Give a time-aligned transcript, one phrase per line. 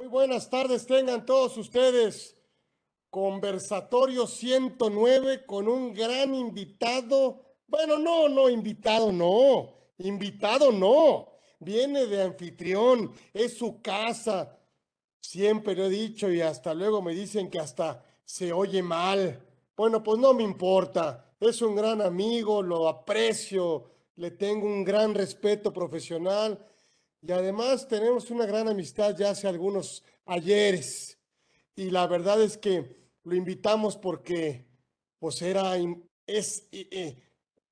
[0.00, 2.34] Muy buenas tardes, tengan todos ustedes.
[3.10, 7.42] Conversatorio 109 con un gran invitado.
[7.66, 9.68] Bueno, no, no, invitado no.
[9.98, 11.28] Invitado no.
[11.58, 14.58] Viene de anfitrión, es su casa.
[15.20, 19.46] Siempre lo he dicho y hasta luego me dicen que hasta se oye mal.
[19.76, 21.30] Bueno, pues no me importa.
[21.38, 26.58] Es un gran amigo, lo aprecio, le tengo un gran respeto profesional
[27.22, 31.18] y además tenemos una gran amistad ya hace algunos ayeres.
[31.76, 34.66] Y la verdad es que lo invitamos porque
[35.18, 35.76] pues era,
[36.26, 36.66] es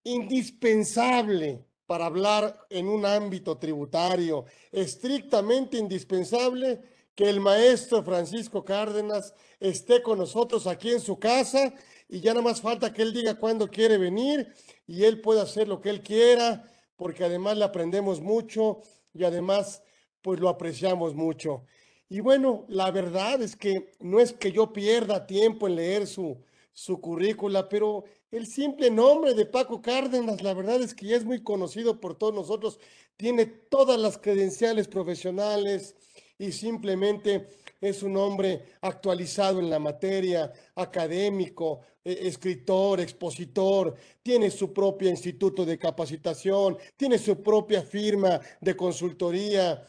[0.04, 6.82] indispensable para hablar en un ámbito tributario, estrictamente indispensable
[7.14, 11.72] que el maestro Francisco Cárdenas esté con nosotros aquí en su casa
[12.08, 14.52] y ya nada más falta que él diga cuándo quiere venir
[14.86, 19.82] y él puede hacer lo que él quiera, porque además le aprendemos mucho y además
[20.22, 21.64] pues lo apreciamos mucho.
[22.08, 26.38] Y bueno, la verdad es que no es que yo pierda tiempo en leer su,
[26.72, 31.24] su currícula, pero el simple nombre de Paco Cárdenas, la verdad es que ya es
[31.24, 32.78] muy conocido por todos nosotros,
[33.16, 35.96] tiene todas las credenciales profesionales
[36.38, 37.48] y simplemente
[37.80, 45.64] es un hombre actualizado en la materia, académico, e, escritor, expositor, tiene su propio instituto
[45.64, 49.86] de capacitación, tiene su propia firma de consultoría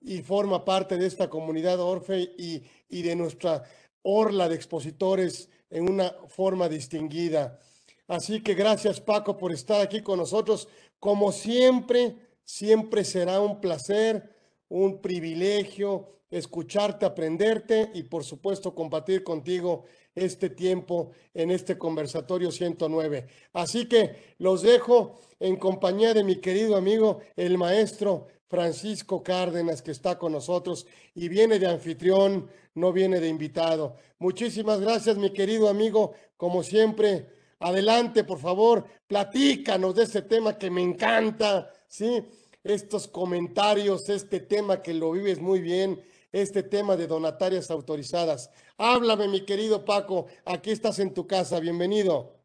[0.00, 3.62] y forma parte de esta comunidad Orfe y, y de nuestra
[4.02, 7.60] orla de expositores en una forma distinguida.
[8.08, 10.66] Así que gracias Paco por estar aquí con nosotros.
[10.98, 14.34] Como siempre, siempre será un placer,
[14.68, 23.26] un privilegio escucharte, aprenderte y por supuesto compartir contigo este tiempo en este conversatorio 109.
[23.52, 29.92] Así que los dejo en compañía de mi querido amigo, el maestro Francisco Cárdenas, que
[29.92, 33.96] está con nosotros y viene de anfitrión, no viene de invitado.
[34.18, 36.14] Muchísimas gracias, mi querido amigo.
[36.36, 37.28] Como siempre,
[37.60, 42.24] adelante, por favor, platícanos de ese tema que me encanta, ¿sí?
[42.62, 46.00] Estos comentarios, este tema que lo vives muy bien,
[46.32, 48.50] este tema de donatarias autorizadas.
[48.78, 52.40] Háblame, mi querido Paco, aquí estás en tu casa, bienvenido.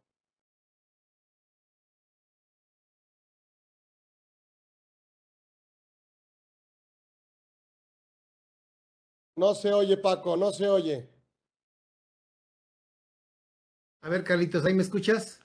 [9.37, 11.09] No se oye, Paco, no se oye.
[14.01, 15.44] A ver, Carlitos, ¿ahí me escuchas?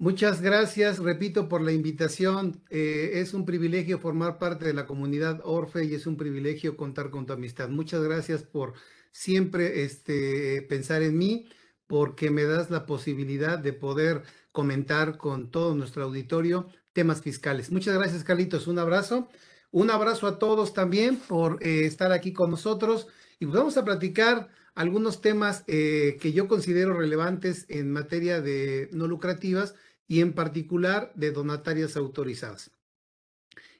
[0.00, 2.64] Muchas gracias, repito, por la invitación.
[2.70, 7.10] Eh, es un privilegio formar parte de la comunidad Orfe y es un privilegio contar
[7.10, 7.68] con tu amistad.
[7.68, 8.72] Muchas gracias por
[9.12, 11.50] siempre este, pensar en mí,
[11.86, 14.22] porque me das la posibilidad de poder
[14.52, 17.70] comentar con todo nuestro auditorio temas fiscales.
[17.70, 18.68] Muchas gracias, Carlitos.
[18.68, 19.28] Un abrazo.
[19.70, 23.06] Un abrazo a todos también por eh, estar aquí con nosotros
[23.38, 28.88] y pues vamos a platicar algunos temas eh, que yo considero relevantes en materia de
[28.92, 29.74] no lucrativas
[30.10, 32.72] y en particular de donatarias autorizadas.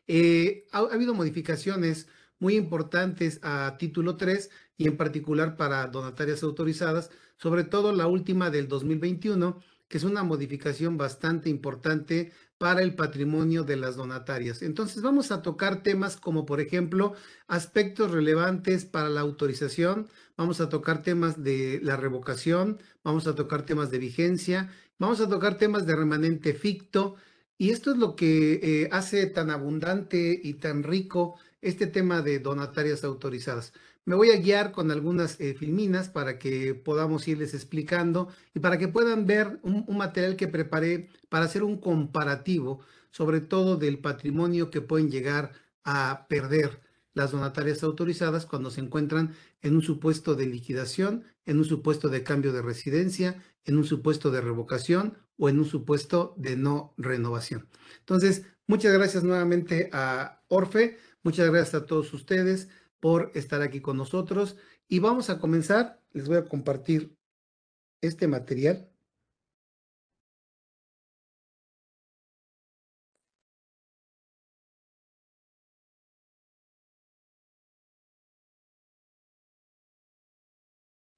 [0.07, 2.07] Eh, ha, habido modificaciones
[2.39, 8.49] muy importantes a título 3 y en particular para donatarias autorizadas, sobre todo la última
[8.49, 14.63] del 2021, que es una modificación bastante importante para el patrimonio de las donatarias.
[14.63, 17.15] Entonces vamos a tocar temas como por ejemplo
[17.49, 23.67] aspectos relevantes para la autorización, vamos a tocar temas de la revocación, vamos a tocar
[23.67, 24.71] temas de vigencia,
[25.01, 27.17] vamos a tocar temas de remanente ficto
[27.59, 32.39] y esto es lo que eh, hace tan abundante y tan rico este tema de
[32.39, 33.73] donatarias autorizadas.
[34.05, 38.79] Me voy a guiar con algunas eh, filminas para que podamos irles explicando y para
[38.79, 44.71] que puedan ver un, material que preparé para hacer un comparativo, sobre todo del patrimonio
[44.71, 45.53] que pueden llegar
[45.83, 46.81] a perder
[47.15, 52.23] las donatarias autorizadas cuando se encuentran en un supuesto de liquidación, en un supuesto de
[52.23, 57.69] cambio de residencia, en un supuesto de revocación o en un supuesto de no renovación.
[58.01, 62.69] Entonces, muchas gracias nuevamente a Orfe, muchas gracias a todos ustedes
[63.01, 64.57] por estar aquí con nosotros
[64.89, 66.03] y vamos a comenzar.
[66.13, 67.17] Les voy a compartir
[68.03, 68.91] este material.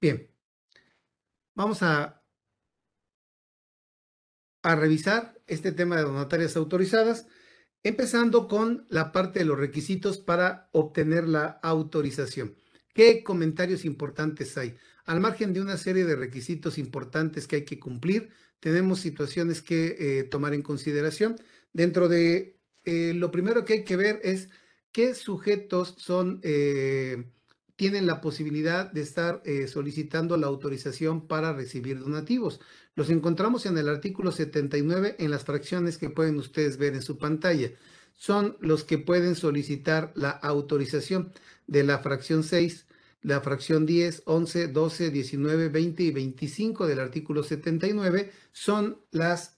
[0.01, 0.29] Bien,
[1.55, 2.22] vamos a,
[4.63, 7.27] a revisar este tema de donatarias autorizadas
[7.83, 12.55] empezando con la parte de los requisitos para obtener la autorización.
[12.93, 14.75] ¿Qué comentarios importantes hay?
[15.05, 18.29] Al margen de una serie de requisitos importantes que hay que cumplir,
[18.61, 21.35] tenemos situaciones que eh, tomar en consideración.
[21.73, 24.49] Dentro de eh, lo primero que hay que ver es
[24.93, 27.25] qué sujetos son, eh,
[27.75, 32.59] tienen la posibilidad de estar eh, solicitando la autorización para recibir donativos.
[32.95, 37.17] Los encontramos en el artículo 79 en las fracciones que pueden ustedes ver en su
[37.17, 37.71] pantalla.
[38.13, 41.31] Son los que pueden solicitar la autorización
[41.65, 42.85] de la fracción 6,
[43.23, 48.97] la fracción 10, 11, 12, 19, 20 y 25 del artículo 79 son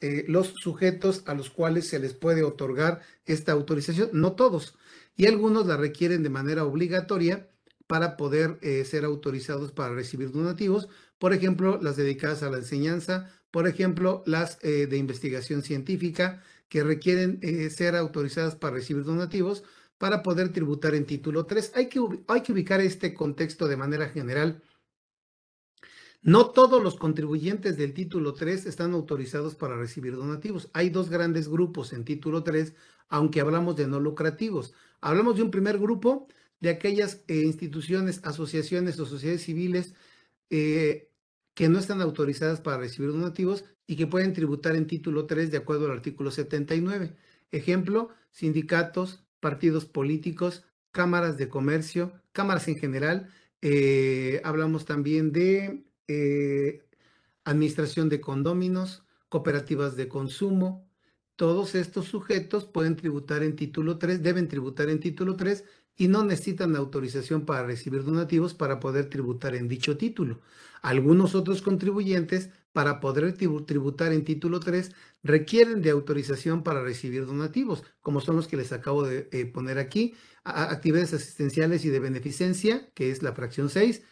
[0.01, 4.09] eh, los sujetos a los cuales se les puede otorgar esta autorización.
[4.13, 4.77] No todos.
[5.17, 7.49] Y algunos la requieren de manera obligatoria
[7.87, 10.87] para poder eh, ser autorizados para recibir donativos,
[11.17, 16.83] por ejemplo, las dedicadas a la enseñanza, por ejemplo, las eh, de investigación científica que
[16.83, 19.63] requieren eh, ser autorizadas para recibir donativos
[19.97, 21.71] para poder tributar en título 3.
[21.75, 24.61] Hay que, hay que ubicar este contexto de manera general.
[26.21, 30.69] No todos los contribuyentes del título 3 están autorizados para recibir donativos.
[30.73, 32.73] Hay dos grandes grupos en título 3,
[33.09, 34.73] aunque hablamos de no lucrativos.
[35.01, 36.27] Hablamos de un primer grupo
[36.59, 39.93] de aquellas eh, instituciones, asociaciones o sociedades civiles
[40.49, 41.11] eh,
[41.53, 45.57] que no están autorizadas para recibir donativos y que pueden tributar en título 3 de
[45.57, 47.15] acuerdo al artículo 79.
[47.51, 53.29] Ejemplo, sindicatos, partidos políticos, cámaras de comercio, cámaras en general.
[53.61, 55.85] Eh, hablamos también de
[57.43, 60.89] administración de condóminos, cooperativas de consumo.
[61.35, 65.63] Todos estos sujetos pueden tributar en título 3, deben tributar en título 3
[65.97, 70.41] y no necesitan autorización para recibir donativos para poder tributar en dicho título.
[70.81, 74.91] Algunos otros contribuyentes, para poder tributar en título 3,
[75.23, 79.79] requieren de autorización para recibir donativos, como son los que les acabo de eh, poner
[79.79, 80.13] aquí,
[80.43, 84.03] actividades asistenciales y de beneficencia, que es la fracción 6,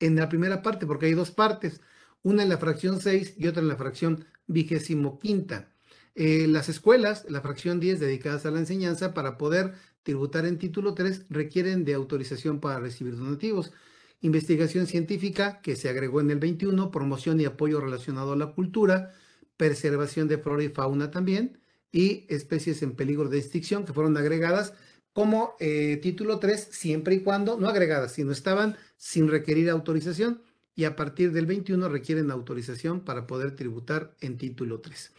[0.00, 1.80] en la primera parte, porque hay dos partes,
[2.22, 5.70] una en la fracción 6 y otra en la fracción vigésimo quinta.
[6.14, 10.94] Eh, las escuelas, la fracción 10 dedicadas a la enseñanza, para poder tributar en título
[10.94, 13.72] 3 requieren de autorización para recibir donativos.
[14.20, 19.12] Investigación científica, que se agregó en el 21, promoción y apoyo relacionado a la cultura,
[19.56, 21.58] preservación de flora y fauna también,
[21.90, 24.74] y especies en peligro de extinción, que fueron agregadas
[25.12, 30.42] como eh, título 3, siempre y cuando, no agregadas, sino estaban sin requerir autorización,
[30.74, 35.12] y a partir del 21 requieren autorización para poder tributar en título 3.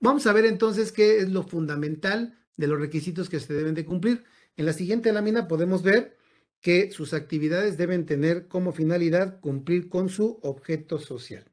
[0.00, 3.84] Vamos a ver entonces qué es lo fundamental de los requisitos que se deben de
[3.84, 4.24] cumplir.
[4.56, 6.16] En la siguiente lámina podemos ver
[6.60, 11.44] que sus actividades deben tener como finalidad cumplir con su objeto social.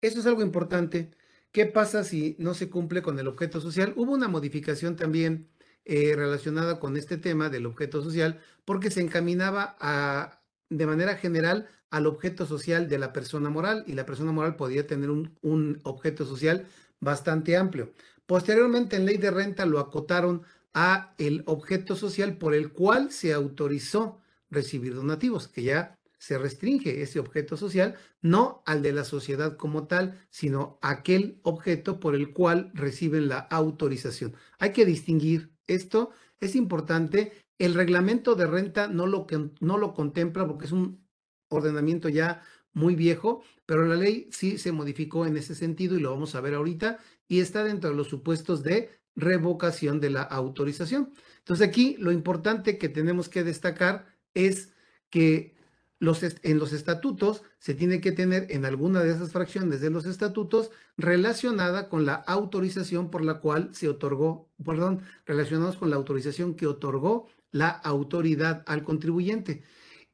[0.00, 1.12] Eso es algo importante.
[1.50, 3.94] ¿Qué pasa si no se cumple con el objeto social?
[3.96, 5.48] Hubo una modificación también
[5.84, 11.68] eh, relacionada con este tema del objeto social porque se encaminaba a, de manera general
[11.90, 15.80] al objeto social de la persona moral y la persona moral podía tener un, un
[15.84, 16.66] objeto social
[17.00, 17.92] bastante amplio.
[18.26, 20.42] Posteriormente, en ley de renta lo acotaron
[20.72, 27.02] a el objeto social por el cual se autorizó recibir donativos, que ya se restringe
[27.02, 32.32] ese objeto social, no al de la sociedad como tal, sino aquel objeto por el
[32.32, 34.34] cual reciben la autorización.
[34.58, 36.10] Hay que distinguir esto,
[36.40, 37.32] es importante.
[37.58, 39.26] El reglamento de renta no lo,
[39.60, 41.06] no lo contempla porque es un
[41.48, 42.42] ordenamiento ya
[42.72, 46.40] muy viejo, pero la ley sí se modificó en ese sentido y lo vamos a
[46.40, 46.98] ver ahorita
[47.28, 51.12] y está dentro de los supuestos de revocación de la autorización.
[51.38, 54.72] Entonces aquí lo importante que tenemos que destacar es
[55.10, 55.54] que
[56.00, 60.06] los en los estatutos se tiene que tener en alguna de esas fracciones de los
[60.06, 66.54] estatutos relacionada con la autorización por la cual se otorgó, perdón, relacionados con la autorización
[66.54, 69.62] que otorgó la autoridad al contribuyente.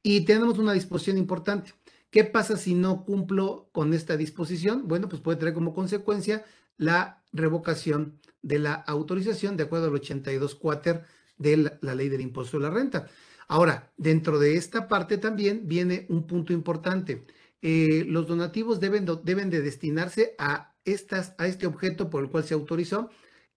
[0.03, 1.73] Y tenemos una disposición importante.
[2.11, 4.89] ¿Qué pasa si no cumplo con esta disposición?
[4.89, 6.45] Bueno, pues puede traer como consecuencia
[6.81, 11.05] la revocación de la autorización de acuerdo al 82 cuater
[11.37, 13.07] de la, ley del impuesto de la renta.
[13.49, 17.27] Ahora, dentro de esta parte también viene un punto importante.
[17.61, 22.45] Eh, los donativos deben, deben de destinarse a, estas, a este objeto por el cual
[22.45, 23.11] se autorizó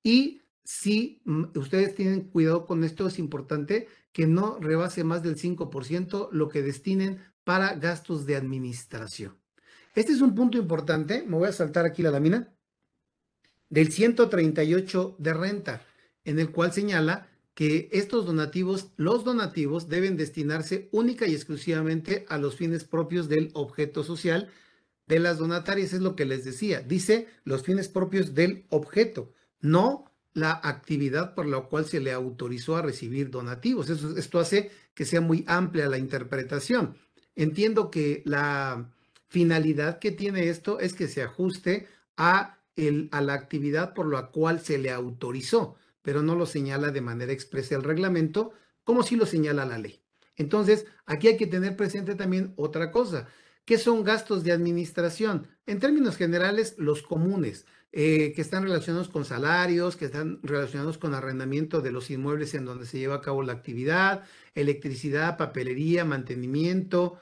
[0.03, 5.37] y si mm, ustedes tienen cuidado con esto, es importante que no rebase más del
[5.37, 9.37] 5% lo que destinen para gastos de administración.
[9.95, 11.23] Este es un punto importante.
[11.25, 12.53] Me voy a saltar aquí la lámina
[13.73, 15.81] del 138 de renta,
[16.25, 22.37] en el cual señala que estos donativos, los donativos deben destinarse única y exclusivamente a
[22.37, 24.49] los fines propios del objeto social
[25.07, 30.05] de las donatarias, es lo que les decía, dice los fines propios del objeto, no
[30.33, 33.89] la actividad por la cual se le autorizó a recibir donativos.
[33.89, 36.95] esto hace que sea muy amplia la interpretación.
[37.35, 38.91] Entiendo que la
[39.29, 41.87] finalidad que tiene esto es que se ajuste
[42.17, 42.59] a
[43.11, 47.31] a la actividad por la cual se le autorizó, pero no lo señala de manera
[47.31, 48.51] expresa el reglamento,
[48.83, 50.01] como si lo señala la ley.
[50.35, 53.27] Entonces, aquí hay que tener presente también otra cosa.
[53.65, 55.47] ¿Qué son gastos de administración?
[55.65, 61.13] En términos generales, los comunes, eh, que están relacionados con salarios, que están relacionados con
[61.13, 64.23] arrendamiento de los inmuebles en donde se lleva a cabo la actividad,
[64.55, 67.19] electricidad, papelería, mantenimiento.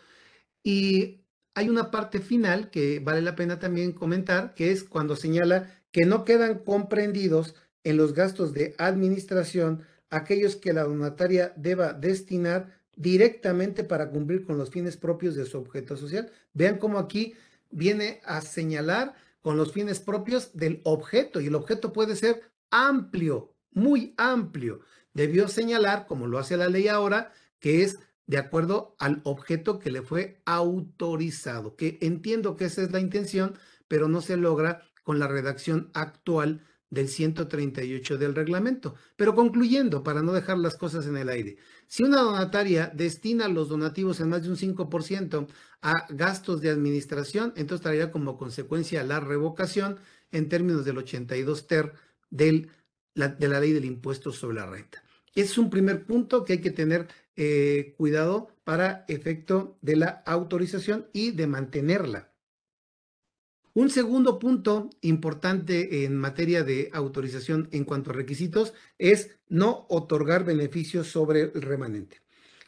[0.64, 1.21] Y
[1.54, 6.06] hay una parte final que vale la pena también comentar, que es cuando señala que
[6.06, 13.84] no quedan comprendidos en los gastos de administración aquellos que la donataria deba destinar directamente
[13.84, 16.32] para cumplir con los fines propios de su objeto social.
[16.54, 17.34] Vean cómo aquí
[17.72, 23.56] viene a señalar con los fines propios del objeto y el objeto puede ser amplio,
[23.72, 24.82] muy amplio.
[25.14, 27.98] Debió señalar, como lo hace la ley ahora, que es
[28.28, 33.56] de acuerdo al objeto que le fue autorizado, que entiendo que esa es la intención,
[33.88, 38.96] pero no se logra con la redacción actual del 138 del reglamento.
[39.16, 43.70] Pero concluyendo, para no dejar las cosas en el aire, si una donataria destina los
[43.70, 45.48] donativos en más de un 5%
[45.82, 50.00] a gastos de administración, entonces traería como consecuencia la revocación
[50.32, 51.94] en términos del 82 ter
[52.30, 52.70] del,
[53.16, 55.04] de la ley del impuesto sobre la renta.
[55.34, 61.08] Es un primer punto que hay que tener eh, cuidado para efecto de la autorización
[61.14, 62.32] y de mantenerla.
[63.74, 70.44] Un segundo punto importante en materia de autorización en cuanto a requisitos es no otorgar
[70.44, 72.22] beneficios sobre el remanente.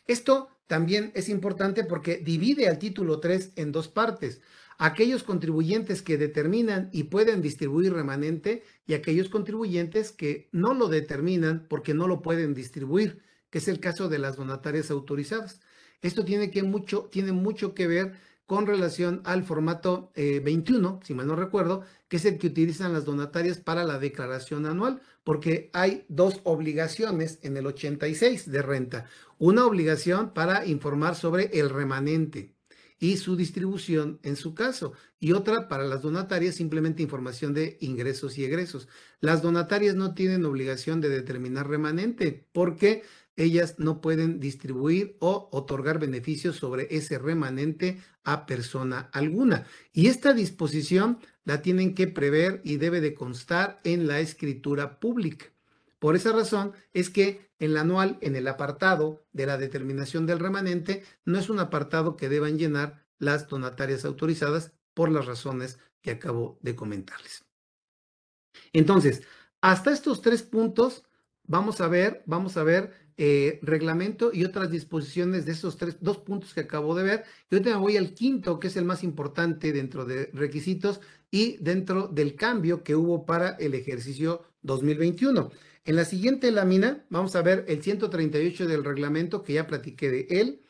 [0.08, 4.39] Esto también es importante porque divide al título 3 en dos partes.
[4.77, 11.67] Aquellos contribuyentes que determinan y pueden distribuir remanente y aquellos contribuyentes que no lo determinan
[11.70, 13.22] porque no lo pueden distribuir,
[13.54, 15.62] que es el caso de las donatarias autorizadas.
[16.02, 18.14] Esto tiene, que mucho, tiene mucho que ver
[18.48, 22.94] con relación al formato 21, eh, si mal no recuerdo, que es el que utilizan
[22.94, 29.06] las donatarias para la declaración anual, porque hay dos obligaciones en el 86 de renta.
[29.38, 32.56] Una obligación para informar sobre el remanente
[33.00, 38.38] y su distribución en su caso, y otra para las donatarias simplemente información de ingresos
[38.38, 38.88] y egresos.
[39.20, 43.04] Las donatarias no tienen obligación de determinar remanente porque
[43.36, 49.66] ellas no pueden distribuir o otorgar beneficios sobre ese remanente a persona alguna.
[49.92, 55.48] Y esta disposición la tienen que prever y debe de constar en la escritura pública.
[56.00, 60.40] Por esa razón es que en el anual, en el apartado de la determinación del
[60.40, 66.12] remanente, no es un apartado que deban llenar las donatarias autorizadas por las razones que
[66.12, 67.46] acabo de comentarles.
[68.74, 69.24] Entonces,
[69.62, 71.06] hasta estos tres puntos,
[71.46, 76.18] vamos a ver, vamos a ver eh, reglamento y otras disposiciones de esos tres, dos
[76.18, 77.24] puntos que acabo de ver.
[77.50, 81.58] Y ahorita me voy al quinto, que es el más importante dentro de requisitos y
[81.58, 85.52] dentro del cambio que hubo para el ejercicio 2021.
[85.86, 90.28] En la siguiente lámina vamos a ver el 138 del reglamento, que ya platiqué de
[90.30, 90.62] él.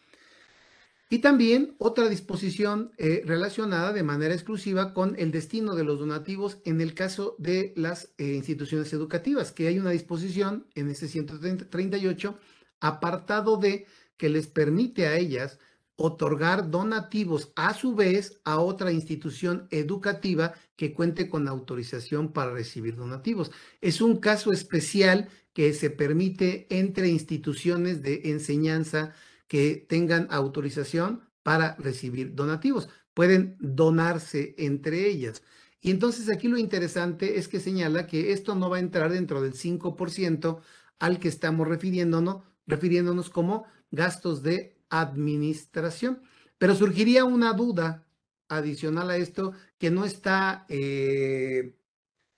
[1.14, 6.58] Y también otra disposición eh, relacionada de manera exclusiva con el destino de los donativos
[6.66, 12.40] en el caso de las eh, instituciones educativas, que hay una disposición en ese 138,
[12.80, 13.86] apartado de
[14.18, 15.60] que les permite a ellas
[15.98, 22.96] otorgar donativos a su vez a otra institución educativa que cuente con autorización para recibir
[22.96, 23.52] donativos.
[23.82, 29.14] Es un caso especial que se permite entre instituciones de enseñanza
[29.54, 32.90] que tengan autorización para recibir donativos.
[33.14, 35.44] Pueden donarse entre ellas.
[35.80, 39.44] Y entonces aquí lo interesante es que señala que esto no va a entrar dentro
[39.44, 40.60] del 5%
[40.98, 46.24] al que estamos refiriéndonos, refiriéndonos como gastos de administración.
[46.58, 48.08] Pero surgiría una duda
[48.48, 51.78] adicional a esto que no está eh,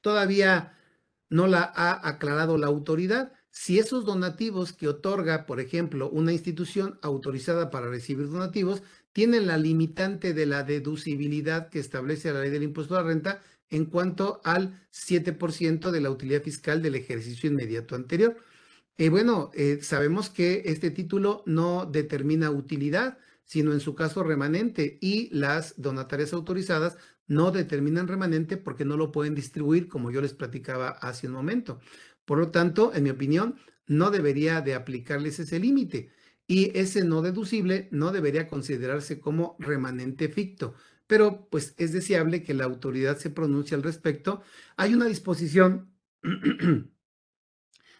[0.01, 0.77] todavía,
[1.29, 6.99] no la ha aclarado la autoridad si esos donativos que otorga, por ejemplo, una institución
[7.01, 8.83] autorizada para recibir donativos,
[9.13, 13.41] tienen la limitante de la deducibilidad que establece la ley del impuesto a la renta
[13.69, 18.35] en cuanto al 7% de la utilidad fiscal del ejercicio inmediato anterior.
[18.97, 24.97] Y bueno, eh, sabemos que este título no determina utilidad, sino en su caso remanente,
[24.99, 26.97] y las donatarias autorizadas
[27.27, 31.79] no determinan remanente porque no lo pueden distribuir, como yo les platicaba hace un momento.
[32.25, 33.55] Por lo tanto, en mi opinión,
[33.87, 36.09] no debería de aplicarles ese límite
[36.47, 40.75] y ese no deducible no debería considerarse como remanente ficto.
[41.07, 44.41] Pero pues es deseable que la autoridad se pronuncie al respecto.
[44.75, 45.91] Hay una disposición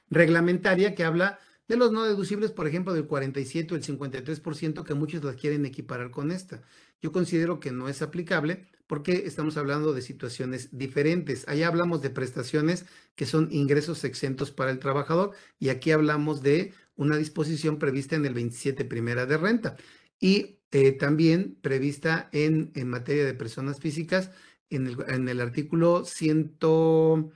[0.10, 4.94] reglamentaria que habla de los no deducibles, por ejemplo, del 47 o el 53%, que
[4.94, 6.62] muchos las quieren equiparar con esta.
[7.02, 11.48] Yo considero que no es aplicable porque estamos hablando de situaciones diferentes.
[11.48, 16.74] Allá hablamos de prestaciones que son ingresos exentos para el trabajador y aquí hablamos de
[16.96, 19.76] una disposición prevista en el 27 primera de renta
[20.20, 24.32] y eh, también prevista en, en, materia de personas físicas
[24.70, 27.32] en el, en el artículo 142,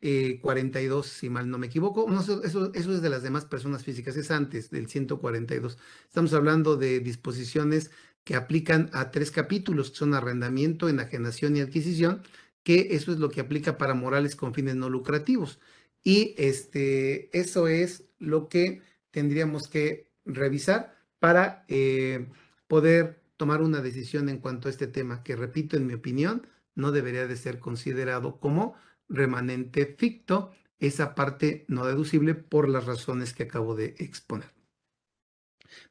[0.00, 2.06] eh, si mal no me equivoco.
[2.08, 5.78] No, eso, eso, es de las demás personas físicas, es antes del 142.
[6.06, 7.90] Estamos hablando de disposiciones
[8.24, 12.22] que aplican a tres capítulos, que son arrendamiento, enajenación y adquisición,
[12.62, 15.60] que eso es lo que aplica para morales con fines no lucrativos.
[16.02, 22.26] Y este, eso es lo que tendríamos que revisar para eh,
[22.66, 26.92] poder tomar una decisión en cuanto a este tema, que repito, en mi opinión, no
[26.92, 28.74] debería de ser considerado como
[29.08, 34.50] remanente ficto, esa parte no deducible por las razones que acabo de exponer.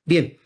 [0.06, 0.38] Bien,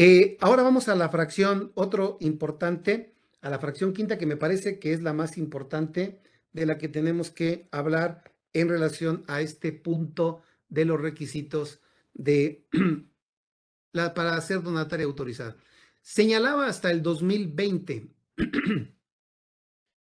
[0.00, 4.78] eh, ahora vamos a la fracción, otro importante, a la fracción quinta que me parece
[4.78, 6.20] que es la más importante
[6.52, 11.80] de la que tenemos que hablar en relación a este punto de los requisitos
[12.14, 12.64] de
[14.14, 15.56] para ser donataria autorizada.
[16.00, 18.08] Señalaba hasta el 2020,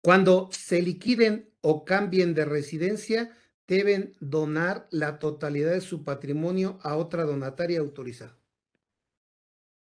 [0.02, 3.32] cuando se liquiden o cambien de residencia,
[3.68, 8.37] deben donar la totalidad de su patrimonio a otra donataria autorizada.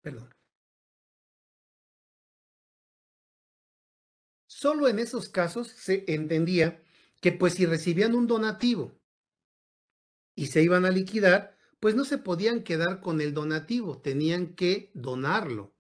[0.02, 0.30] Perdón.
[4.48, 6.84] Solo en esos casos se entendía
[7.20, 9.00] que pues si recibían un donativo
[10.36, 14.92] y se iban a liquidar, pues no se podían quedar con el donativo, tenían que
[14.94, 15.74] donarlo.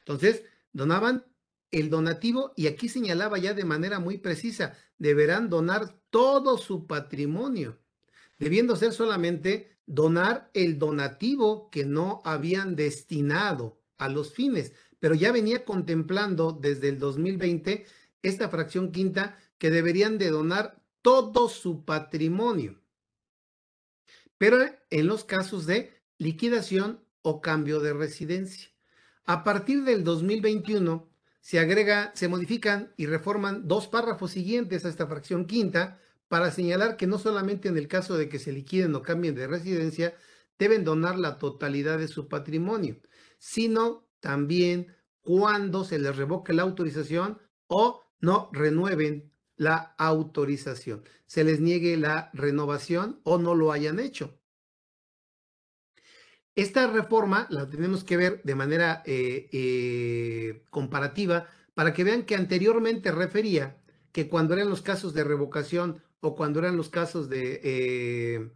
[0.00, 1.24] Entonces, donaban
[1.70, 7.78] el donativo y aquí señalaba ya de manera muy precisa, deberán donar todo su patrimonio,
[8.38, 15.32] debiendo ser solamente donar el donativo que no habían destinado a los fines, pero ya
[15.32, 17.86] venía contemplando desde el 2020
[18.22, 22.80] esta fracción quinta que deberían de donar todo su patrimonio.
[24.36, 24.58] Pero
[24.90, 28.68] en los casos de liquidación o cambio de residencia.
[29.24, 31.08] A partir del 2021
[31.40, 36.96] se agrega, se modifican y reforman dos párrafos siguientes a esta fracción quinta para señalar
[36.96, 40.14] que no solamente en el caso de que se liquiden o cambien de residencia
[40.58, 43.00] deben donar la totalidad de su patrimonio,
[43.38, 51.60] sino también cuando se les revoque la autorización o no renueven la autorización, se les
[51.60, 54.38] niegue la renovación o no lo hayan hecho.
[56.54, 62.34] Esta reforma la tenemos que ver de manera eh, eh, comparativa para que vean que
[62.34, 67.60] anteriormente refería que cuando eran los casos de revocación o cuando eran los casos de
[67.62, 68.50] eh,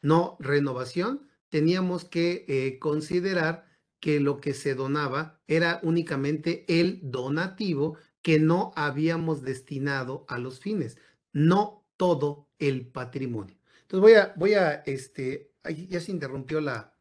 [0.00, 3.66] no renovación, teníamos que considerar
[4.00, 10.60] que lo que se donaba era únicamente el donativo que no habíamos destinado a los
[10.60, 10.98] fines,
[11.32, 13.56] no todo el patrimonio.
[13.82, 15.52] Entonces voy a, voy a, este,
[15.88, 16.96] ya se interrumpió la,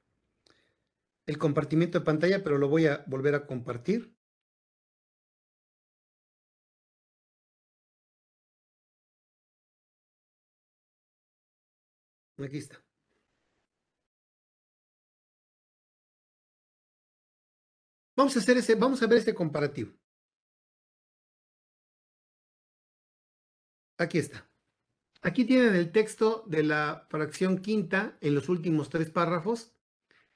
[1.26, 4.14] el compartimiento de pantalla, pero lo voy a volver a compartir.
[12.43, 12.84] Aquí está.
[18.15, 19.93] Vamos a hacer ese, vamos a ver este comparativo.
[23.97, 24.49] Aquí está.
[25.21, 29.73] Aquí tienen el texto de la fracción quinta en los últimos tres párrafos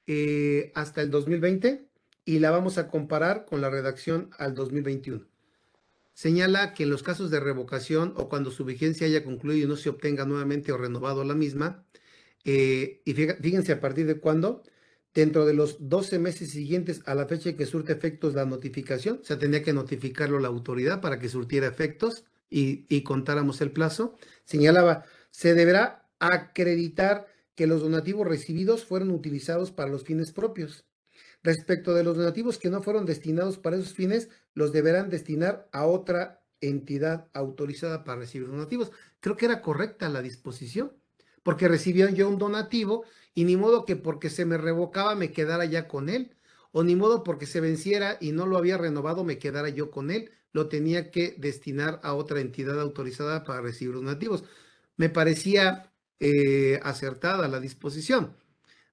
[0.06, 1.88] eh, hasta el 2020
[2.24, 5.35] y la vamos a comparar con la redacción al 2021.
[6.16, 9.76] Señala que en los casos de revocación o cuando su vigencia haya concluido y no
[9.76, 11.84] se obtenga nuevamente o renovado la misma,
[12.42, 14.62] eh, y fíjense a partir de cuándo,
[15.12, 19.18] dentro de los 12 meses siguientes a la fecha en que surte efectos la notificación,
[19.20, 24.16] o sea, tenía que notificarlo la autoridad para que surtiera efectos y, contáramos el plazo,
[24.46, 30.85] señalaba, se deberá acreditar que los donativos recibidos fueron utilizados para los fines propios.
[31.46, 35.86] Respecto de los donativos que no fueron destinados para esos fines, los deberán destinar a
[35.86, 38.90] otra entidad autorizada para recibir donativos.
[39.20, 40.92] Creo que era correcta la disposición,
[41.44, 45.64] porque recibían yo un donativo y ni modo que porque se me revocaba me quedara
[45.66, 46.34] ya con él,
[46.72, 50.10] o ni modo porque se venciera y no lo había renovado me quedara yo con
[50.10, 54.42] él lo tenía que destinar a otra entidad autorizada para recibir donativos.
[54.96, 58.34] Me parecía eh, acertada la disposición.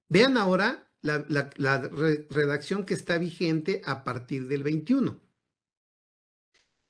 [0.08, 1.90] Vean ahora la,
[2.30, 5.20] redacción que está vigente a partir del 21.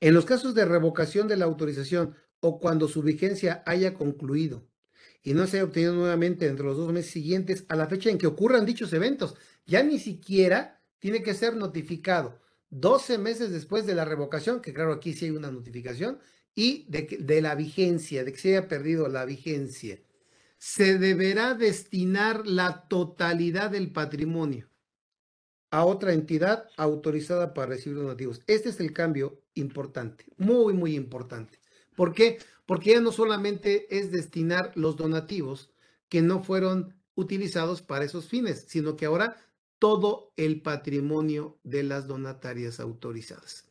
[0.00, 4.68] En los casos de revocación de la autorización o cuando su vigencia haya concluido
[5.22, 8.18] y no se haya obtenido nuevamente entre los dos meses siguientes a la fecha en
[8.18, 9.34] que ocurran dichos eventos,
[9.66, 14.92] ya ni siquiera tiene que ser notificado 12 meses después de la revocación, que claro,
[14.92, 16.18] aquí sí hay una notificación,
[16.54, 20.00] y de, de la vigencia, de que se haya perdido la vigencia.
[20.64, 24.70] Se deberá destinar la totalidad del patrimonio
[25.70, 28.40] a otra entidad autorizada para recibir donativos.
[28.46, 31.60] Este es el cambio importante, muy, muy importante.
[31.94, 32.38] ¿Por qué?
[32.64, 35.70] Porque ya no solamente es destinar los donativos
[36.08, 39.36] que no fueron utilizados para esos fines, sino que ahora
[39.78, 43.66] todo el patrimonio de las donatarias autorizadas.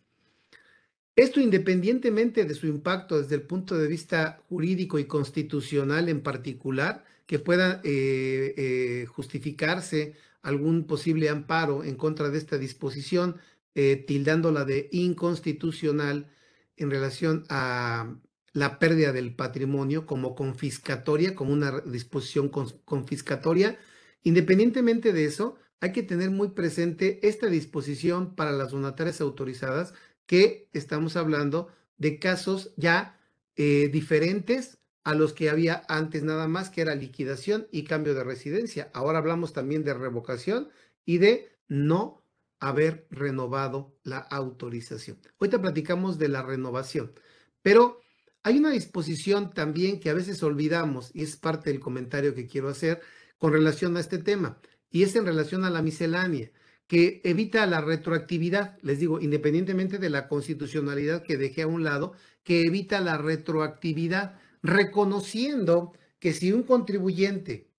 [1.16, 7.06] Esto independientemente de su impacto desde el punto de vista jurídico y constitucional en particular,
[7.28, 13.38] que pueda eh, eh, justificarse algún posible amparo en contra de esta disposición,
[13.76, 16.30] eh, tildándola de inconstitucional
[16.78, 18.16] en relación a
[18.54, 23.78] la pérdida del patrimonio como confiscatoria, como una disposición confiscatoria.
[24.24, 29.94] Independientemente de eso, hay que tener muy presente esta disposición para las donatarias autorizadas,
[30.26, 33.20] que estamos hablando de casos ya
[33.56, 38.24] eh, diferentes a los que había antes nada más, que era liquidación y cambio de
[38.24, 38.90] residencia.
[38.94, 40.70] Ahora hablamos también de revocación
[41.06, 42.24] y de no
[42.60, 45.20] haber renovado la autorización.
[45.40, 47.14] Ahorita platicamos de la renovación,
[47.62, 48.00] pero
[48.44, 52.70] hay una disposición también que a veces olvidamos y es parte del comentario que quiero
[52.70, 53.02] hacer
[53.38, 54.60] con relación a este tema
[54.90, 56.52] y es en relación a la miscelánea
[56.88, 62.14] que evita la retroactividad, les digo, independientemente de la constitucionalidad que dejé a un lado,
[62.44, 67.70] que evita la retroactividad reconociendo que si un contribuyente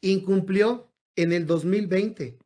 [0.00, 2.38] incumplió en el 2020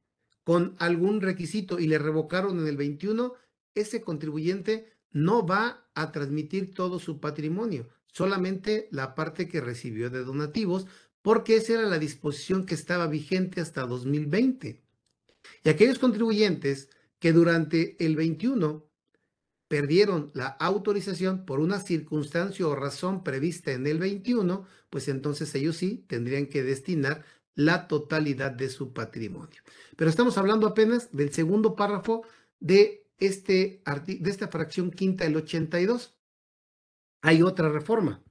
[0.44, 3.34] con algún requisito y le revocaron en el 21,
[3.74, 10.24] ese contribuyente no va a transmitir todo su patrimonio, solamente la parte que recibió de
[10.24, 10.86] donativos,
[11.22, 14.82] porque esa era la disposición que estaba vigente hasta 2020.
[15.64, 18.84] Y aquellos contribuyentes que durante el 21
[19.68, 25.76] perdieron la autorización por una circunstancia o razón prevista en el 21, pues entonces ellos
[25.76, 27.24] sí tendrían que destinar
[27.54, 29.62] la totalidad de su patrimonio.
[29.96, 32.26] Pero estamos hablando apenas del segundo párrafo
[32.60, 36.14] de, este, de esta fracción quinta del 82.
[37.22, 38.22] Hay otra reforma.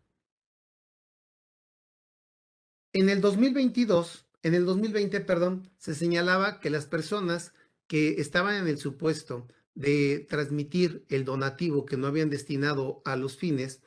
[2.93, 7.53] En el 2022, en el 2020, perdón, se señalaba que las personas
[7.87, 13.37] que estaban en el supuesto de transmitir el donativo que no habían destinado a los
[13.37, 13.81] fines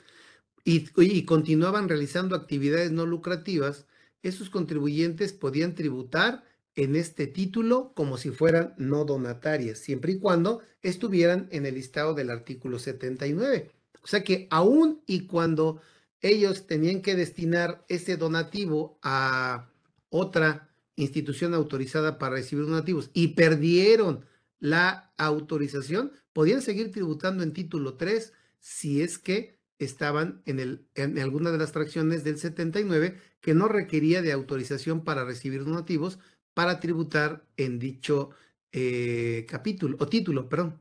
[0.64, 3.86] y, y, continuaban realizando actividades no lucrativas,
[4.22, 10.62] esos contribuyentes podían tributar en este título como si fueran no donatarias, siempre y cuando
[10.82, 13.70] estuvieran en el listado del artículo 79.
[14.02, 15.80] O sea que aún y cuando
[16.20, 19.70] ellos tenían que destinar ese donativo a
[20.16, 24.24] otra institución autorizada para recibir donativos y perdieron
[24.60, 31.18] la autorización, podían seguir tributando en título 3 si es que estaban en, el, en
[31.18, 36.20] alguna de las fracciones del 79 que no requería de autorización para recibir donativos
[36.54, 38.30] para tributar en dicho
[38.70, 40.80] eh, capítulo o título, perdón.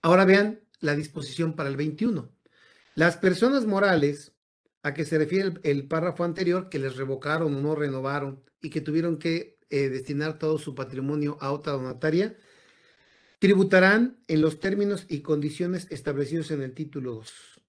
[0.00, 2.30] Ahora vean la disposición para el 21.
[2.94, 4.32] Las personas morales
[4.82, 8.80] a que se refiere el, párrafo anterior que les revocaron o no renovaron y que
[8.80, 12.36] tuvieron que eh, destinar todo su patrimonio a otra donataria,
[13.38, 17.60] tributarán en los términos y condiciones establecidos en el título 2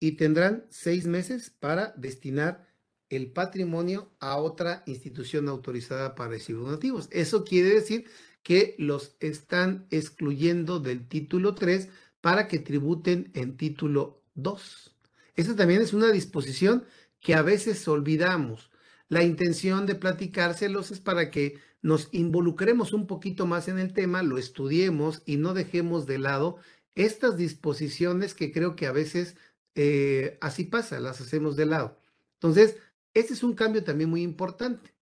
[0.00, 2.68] y tendrán seis meses para destinar
[3.10, 7.08] el patrimonio a otra institución autorizada para recibir donativos.
[7.10, 8.06] Eso quiere decir
[8.42, 11.88] que los están excluyendo del título 3
[12.20, 14.97] para que tributen en título 2.
[15.38, 16.84] Esa también es una disposición
[17.20, 18.72] que a veces olvidamos.
[19.08, 24.24] La intención de platicárselos es para que nos involucremos un poquito más en el tema,
[24.24, 26.56] lo estudiemos y no dejemos de lado
[26.96, 29.36] estas disposiciones que creo que a veces
[29.76, 32.00] eh, así pasa, las hacemos de lado.
[32.34, 32.76] Entonces,
[33.14, 34.92] este es un cambio también muy importante.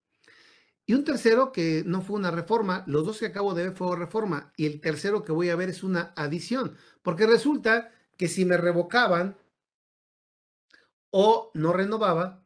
[0.85, 3.97] Y un tercero que no fue una reforma, los dos que acabo de ver fue
[3.97, 8.45] reforma, y el tercero que voy a ver es una adición, porque resulta que si
[8.45, 9.39] me revocaban
[11.19, 12.45] o no renovaba,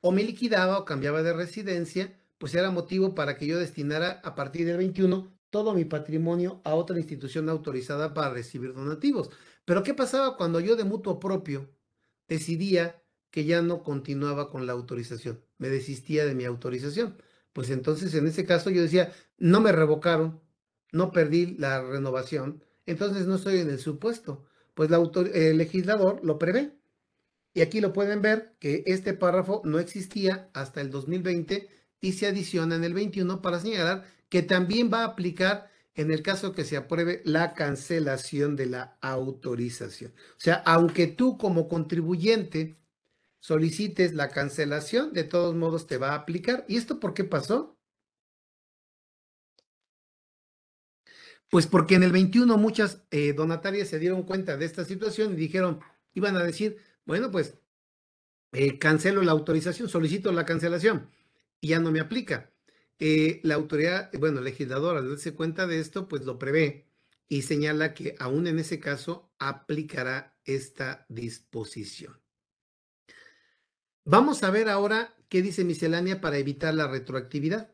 [0.00, 4.34] o me liquidaba o cambiaba de residencia, pues era motivo para que yo destinara a
[4.34, 9.30] partir del 21 todo mi patrimonio a otra institución autorizada para recibir donativos.
[9.64, 11.70] Pero ¿qué pasaba cuando yo de mutuo propio
[12.26, 15.40] decidía que ya no continuaba con la autorización?
[15.58, 17.16] Me desistía de mi autorización.
[17.52, 20.40] Pues entonces en ese caso yo decía, no me revocaron,
[20.90, 24.44] no perdí la renovación, entonces no estoy en el supuesto.
[24.74, 26.81] Pues el legislador lo prevé.
[27.54, 31.68] Y aquí lo pueden ver que este párrafo no existía hasta el 2020
[32.00, 36.22] y se adiciona en el 21 para señalar que también va a aplicar en el
[36.22, 40.12] caso que se apruebe la cancelación de la autorización.
[40.36, 42.76] O sea, aunque tú como contribuyente
[43.40, 46.64] solicites la cancelación, de todos modos te va a aplicar.
[46.68, 47.76] ¿Y esto por qué pasó?
[51.50, 55.36] Pues porque en el 21 muchas eh, donatarias se dieron cuenta de esta situación y
[55.36, 55.80] dijeron,
[56.14, 57.58] iban a decir, bueno, pues
[58.52, 61.10] eh, cancelo la autorización, solicito la cancelación
[61.60, 62.50] y ya no me aplica.
[62.98, 66.86] Eh, la autoridad, bueno, legisladora, al darse cuenta de esto, pues lo prevé
[67.28, 72.20] y señala que aún en ese caso aplicará esta disposición.
[74.04, 77.72] Vamos a ver ahora qué dice miscelánea para evitar la retroactividad.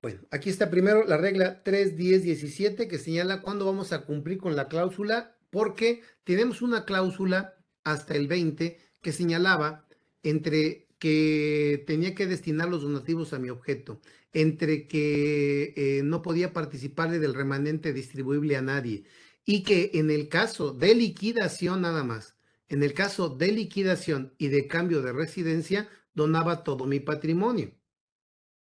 [0.00, 4.68] Bueno, aquí está primero la regla 3.10.17 que señala cuándo vamos a cumplir con la
[4.68, 9.86] cláusula, porque tenemos una cláusula hasta el 20 que señalaba
[10.24, 14.00] entre que tenía que destinar los donativos a mi objeto,
[14.32, 19.04] entre que eh, no podía participar del remanente distribuible a nadie
[19.44, 22.34] y que en el caso de liquidación nada más,
[22.68, 27.70] en el caso de liquidación y de cambio de residencia, donaba todo mi patrimonio.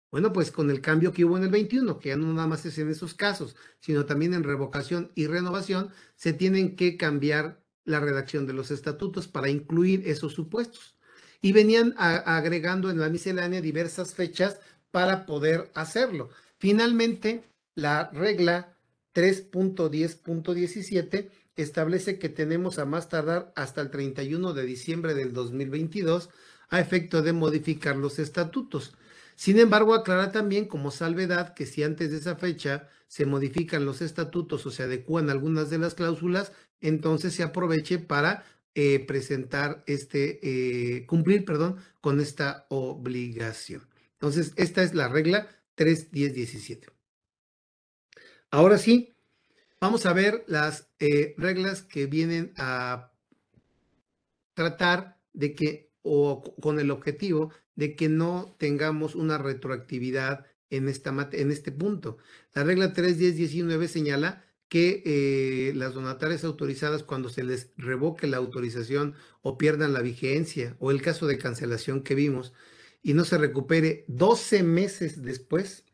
[0.10, 2.66] Bueno, pues con el cambio que hubo en el 21, que ya no nada más
[2.66, 8.00] es en esos casos, sino también en revocación y renovación, se tienen que cambiar la
[8.00, 10.98] redacción de los estatutos para incluir esos supuestos
[11.42, 14.60] y venían agregando en la miscelánea diversas fechas
[14.92, 16.30] para poder hacerlo.
[16.58, 17.44] Finalmente,
[17.76, 18.78] la regla
[19.14, 26.30] 3.10.17 establece que tenemos a más tardar hasta el 31 de diciembre del 2022
[26.70, 28.94] a efecto de modificar los estatutos.
[29.38, 34.02] Sin embargo, aclara también como salvedad que si antes de esa fecha se modifican los
[34.02, 40.40] estatutos o se adecúan algunas de las cláusulas, entonces se aproveche para eh, presentar este,
[40.42, 43.88] eh, cumplir, perdón, con esta obligación.
[44.14, 45.48] Entonces, esta es la regla
[45.78, 46.88] 3.10.17.
[48.50, 49.16] Ahora sí,
[49.80, 53.12] vamos a ver las eh, reglas que vienen a
[54.56, 61.30] tratar de que, o con el objetivo de que no tengamos una retroactividad en, esta,
[61.32, 62.18] en este punto.
[62.54, 69.16] La regla 3.10.19 señala que eh, las donatarias autorizadas cuando se les revoque la autorización
[69.42, 72.52] o pierdan la vigencia o el caso de cancelación que vimos
[73.02, 75.86] y no se recupere 12 meses después,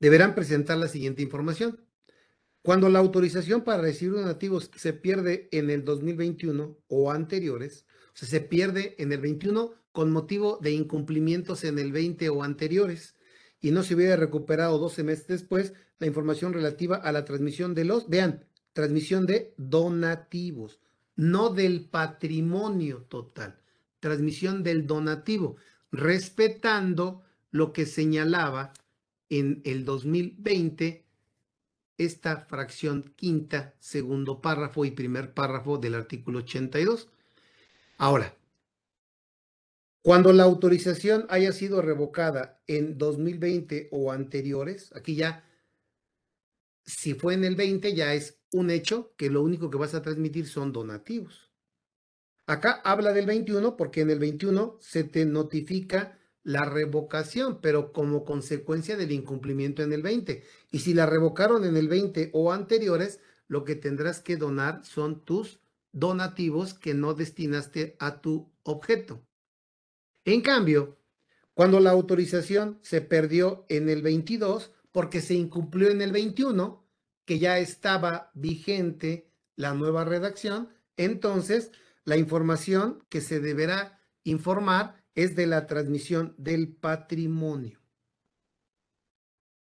[0.00, 1.84] deberán presentar la siguiente información.
[2.62, 8.28] Cuando la autorización para recibir donativos se pierde en el 2021 o anteriores, o sea,
[8.28, 13.14] se pierde en el 21 con motivo de incumplimientos en el 20 o anteriores,
[13.60, 17.84] y no se hubiera recuperado 12 meses después la información relativa a la transmisión de
[17.84, 20.80] los, vean, transmisión de donativos,
[21.14, 23.60] no del patrimonio total,
[24.00, 25.56] transmisión del donativo,
[25.92, 28.72] respetando lo que señalaba
[29.28, 31.04] en el 2020
[31.98, 37.08] esta fracción quinta, segundo párrafo y primer párrafo del artículo 82.
[37.98, 38.36] Ahora,
[40.02, 45.48] cuando la autorización haya sido revocada en 2020 o anteriores, aquí ya,
[46.84, 50.02] si fue en el 20, ya es un hecho que lo único que vas a
[50.02, 51.52] transmitir son donativos.
[52.46, 58.24] Acá habla del 21 porque en el 21 se te notifica la revocación, pero como
[58.24, 60.42] consecuencia del incumplimiento en el 20.
[60.72, 65.24] Y si la revocaron en el 20 o anteriores, lo que tendrás que donar son
[65.24, 65.61] tus
[65.92, 69.24] donativos que no destinaste a tu objeto.
[70.24, 70.98] En cambio,
[71.54, 76.82] cuando la autorización se perdió en el 22 porque se incumplió en el 21,
[77.24, 81.70] que ya estaba vigente la nueva redacción, entonces
[82.04, 87.80] la información que se deberá informar es de la transmisión del patrimonio.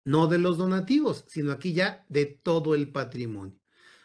[0.05, 3.61] No de los donativos, sino aquí ya de todo el patrimonio.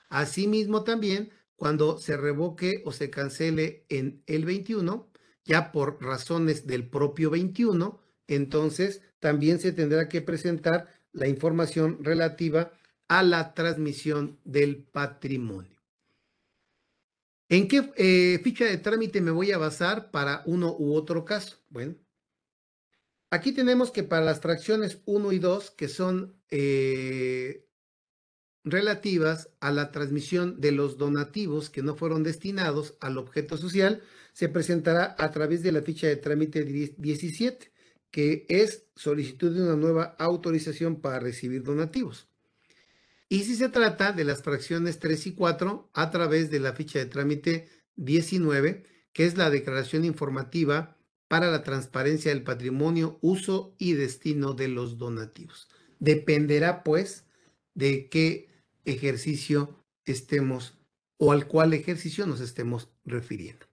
[0.09, 5.11] Asimismo también, cuando se revoque o se cancele en el 21,
[5.43, 12.71] ya por razones del propio 21, entonces también se tendrá que presentar la información relativa
[13.07, 15.81] a la transmisión del patrimonio.
[17.49, 21.57] ¿En qué eh, ficha de trámite me voy a basar para uno u otro caso?
[21.69, 21.95] Bueno,
[23.31, 27.66] aquí tenemos que para las fracciones 1 y 2, que son eh,
[28.71, 34.01] relativas a la transmisión de los donativos que no fueron destinados al objeto social,
[34.33, 37.71] se presentará a través de la ficha de trámite 17,
[38.11, 42.27] que es solicitud de una nueva autorización para recibir donativos.
[43.29, 46.99] Y si se trata de las fracciones 3 y 4, a través de la ficha
[46.99, 53.93] de trámite 19, que es la declaración informativa para la transparencia del patrimonio, uso y
[53.93, 55.67] destino de los donativos.
[55.99, 57.25] Dependerá, pues,
[57.73, 58.46] de qué
[58.87, 60.77] ejercicio estemos
[61.17, 63.65] o al cual ejercicio nos estemos refiriendo.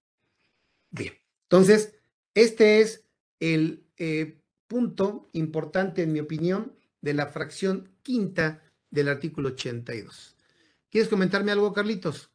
[0.90, 1.94] Bien, entonces,
[2.34, 3.04] este es
[3.40, 10.36] el eh, punto importante, en mi opinión, de la fracción quinta del artículo 82.
[10.90, 12.30] ¿Quieres comentarme algo, Carlitos?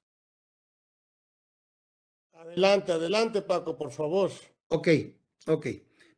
[2.34, 4.32] Adelante, adelante, Paco, por favor.
[4.70, 4.88] Ok,
[5.48, 5.68] ok.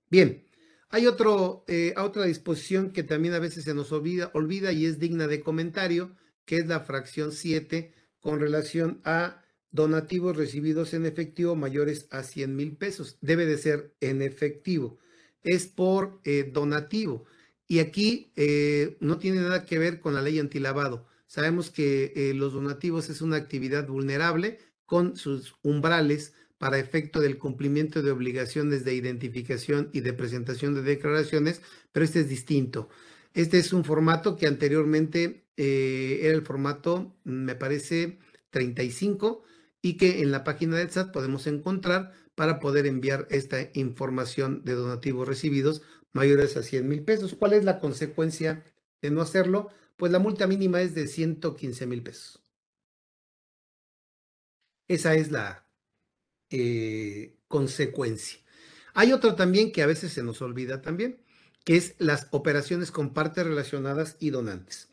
[0.09, 0.47] Bien.
[0.89, 4.99] Hay otro, eh, otra disposición que también a veces se nos olvida, olvida y es
[4.99, 11.55] digna de comentario, que es la fracción 7 con relación a donativos recibidos en efectivo
[11.55, 13.17] mayores a 100 mil pesos.
[13.21, 14.99] Debe de ser en efectivo.
[15.43, 17.25] Es por eh, donativo.
[17.67, 21.07] Y aquí eh, no tiene nada que ver con la ley antilavado.
[21.25, 28.03] Sabemos que los donativos es una actividad vulnerable con sus umbrales para efecto del cumplimiento
[28.03, 32.87] de obligaciones de identificación y de presentación de declaraciones, pero este es distinto.
[33.33, 38.19] Este es un formato que anteriormente eh, era el formato, me parece,
[38.51, 39.43] 35
[39.81, 44.73] y que en la página del SAT podemos encontrar para poder enviar esta información de
[44.73, 45.81] donativos recibidos
[46.13, 47.35] mayores a 100 mil pesos.
[47.35, 48.63] ¿Cuál es la consecuencia
[49.01, 49.69] de no hacerlo?
[49.97, 52.43] Pues la multa mínima es de 115 mil pesos.
[54.87, 55.65] Esa es la,
[56.49, 58.39] eh, consecuencia.
[58.93, 61.23] Hay otro también que a veces se nos olvida también,
[61.63, 64.90] que es las operaciones con partes relacionadas y donantes.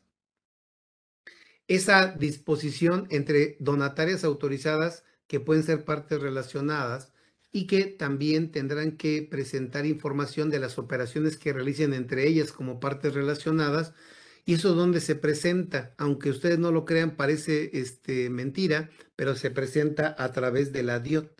[1.69, 7.13] Esa disposición entre donatarias autorizadas que pueden ser partes relacionadas
[7.53, 12.81] y que también tendrán que presentar información de las operaciones que realicen entre ellas como
[12.81, 13.95] partes relacionadas.
[14.45, 19.51] Y eso donde se presenta, aunque ustedes no lo crean, parece este, mentira, pero se
[19.51, 21.39] presenta a través de la DIOT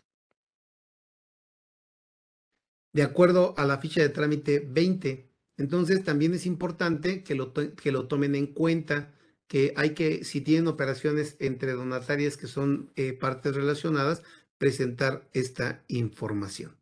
[2.93, 5.29] de acuerdo a la ficha de trámite 20.
[5.57, 9.13] Entonces también es importante que lo, que lo tomen en cuenta,
[9.49, 14.21] que hay que, si tienen operaciones entre donatarias que son eh, partes relacionadas,
[14.59, 16.77] presentar esta información.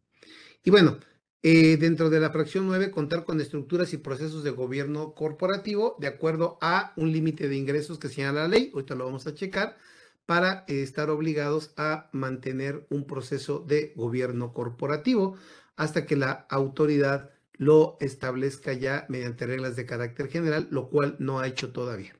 [0.63, 0.99] Y bueno,
[1.43, 6.07] eh, dentro de la fracción 9, contar con estructuras y procesos de gobierno corporativo de
[6.07, 9.77] acuerdo a un límite de ingresos que señala la ley, ahorita lo vamos a checar,
[10.25, 15.37] para estar obligados a mantener un proceso de gobierno corporativo
[15.77, 21.39] hasta que la autoridad lo establezca ya mediante reglas de carácter general, lo cual no
[21.39, 22.16] ha hecho todavía.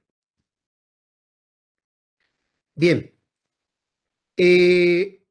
[2.78, 3.12] Bien,
[4.38, 5.26] eh,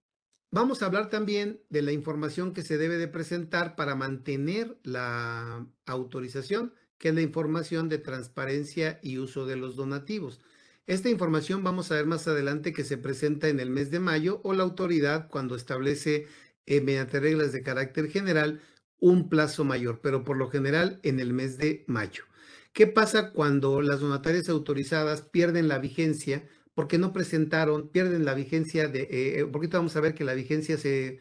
[0.51, 5.65] vamos a hablar también de la información que se debe de presentar para mantener la
[5.87, 10.41] autorización, que es la información de transparencia y uso de los donativos.
[10.89, 14.41] Esta información vamos a ver más adelante que se presenta en el mes de mayo
[14.43, 16.27] o la autoridad cuando establece
[16.67, 18.61] eh, mediante reglas de carácter general,
[18.99, 22.25] un plazo mayor, pero por lo general en el mes de mayo.
[22.73, 26.45] ¿Qué pasa cuando las donatarias autorizadas pierden la vigencia
[26.77, 30.35] porque no presentaron, pierden la vigencia de, eh, eh porque vamos a ver que la
[30.35, 31.19] vigencia se,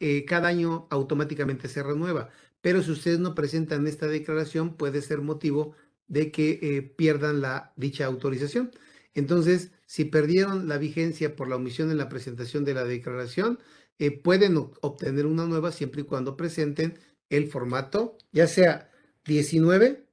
[0.00, 5.20] eh, cada año automáticamente se renueva, pero si ustedes no presentan esta declaración puede ser
[5.22, 5.74] motivo
[6.06, 8.70] de que pierdan la dicha autorización.
[9.14, 13.58] Entonces, si perdieron la vigencia por la omisión en la presentación de la declaración,
[13.98, 16.98] eh, pueden obtener una nueva siempre y cuando presenten
[17.30, 18.90] el formato, ya sea
[19.24, 20.06] 19,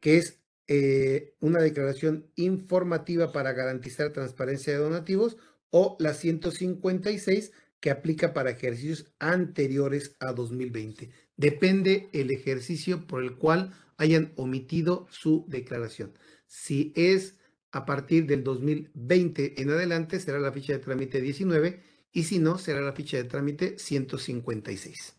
[0.00, 5.36] que es eh, una declaración informativa para garantizar transparencia de donativos,
[5.70, 11.10] o la 156, que aplica para ejercicios anteriores a 2020.
[11.36, 16.18] Depende el ejercicio por el cual hayan omitido su declaración.
[16.46, 17.36] Si es
[17.70, 22.58] a partir del 2020 en adelante, será la ficha de trámite 19 y si no,
[22.58, 25.14] será la ficha de trámite 156.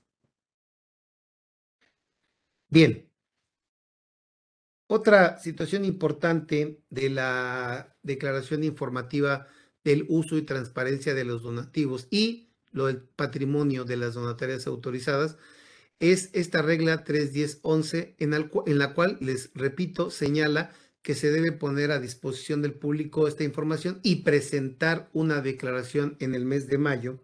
[2.70, 3.09] Bien.
[4.92, 9.46] Otra situación importante de la declaración informativa
[9.84, 15.38] del uso y transparencia de los donativos y lo del patrimonio de las donatarias autorizadas
[16.00, 20.72] es esta regla 31011 en, la cual, les repito, señala
[21.04, 26.34] que se debe poner a disposición del público esta información y presentar una declaración en
[26.34, 27.20] el mes de mayo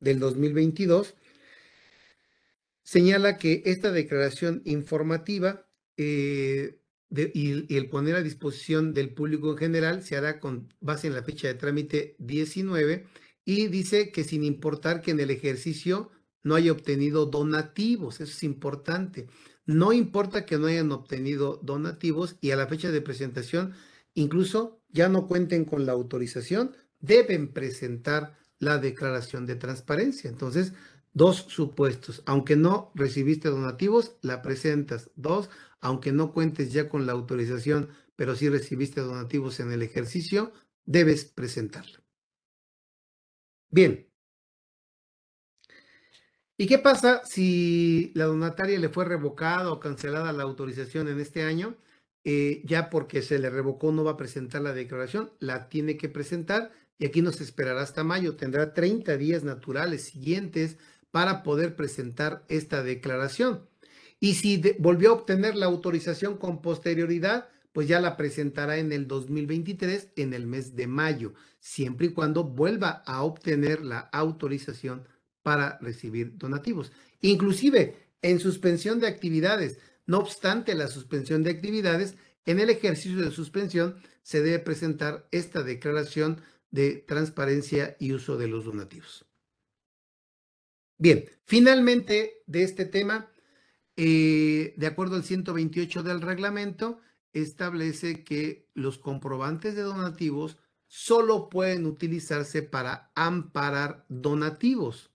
[0.00, 1.14] del 2022.
[2.82, 6.78] Señala que esta declaración informativa eh,
[7.10, 11.22] y, el poner a disposición del público en general se hará con base en la
[11.22, 13.06] fecha de trámite 19
[13.44, 16.10] y dice que sin importar que en el ejercicio
[16.42, 19.26] no haya obtenido donativos, eso es importante.
[19.66, 23.74] No importa que no hayan obtenido donativos y a la fecha de presentación
[24.14, 30.30] incluso ya no cuenten con la autorización, deben presentar la declaración de transparencia.
[30.30, 30.72] Entonces,
[31.16, 32.22] dos supuestos.
[32.26, 35.10] Aunque no recibiste donativos, la presentas.
[35.16, 35.48] Dos,
[35.80, 40.52] aunque no cuentes ya con la autorización, pero sí recibiste donativos en el ejercicio,
[40.84, 42.02] debes presentarla.
[43.70, 44.06] Bien.
[46.58, 51.44] ¿Y qué pasa si la donataria le fue revocada o cancelada la autorización en este
[51.44, 51.78] año?
[52.24, 56.08] Eh, ya porque se le revocó no va a presentar la declaración, la tiene que
[56.10, 58.36] presentar y aquí nos esperará hasta mayo.
[58.36, 60.76] Tendrá 30 días naturales siguientes
[61.16, 63.66] para poder presentar esta declaración.
[64.20, 69.08] Y si volvió a obtener la autorización con posterioridad, pues ya la presentará en el
[69.08, 75.08] 2023, en el mes de mayo, siempre y cuando vuelva a obtener la autorización
[75.42, 76.92] para recibir donativos.
[77.22, 79.78] Inclusive en suspensión de actividades.
[80.04, 85.62] No obstante la suspensión de actividades, en el ejercicio de suspensión se debe presentar esta
[85.62, 89.25] declaración de transparencia y uso de los donativos.
[90.98, 93.30] Bien, finalmente de este tema,
[93.96, 97.00] eh, de acuerdo al 128 del reglamento,
[97.32, 105.10] establece que los comprobantes de donativos solo pueden utilizarse para amparar donativos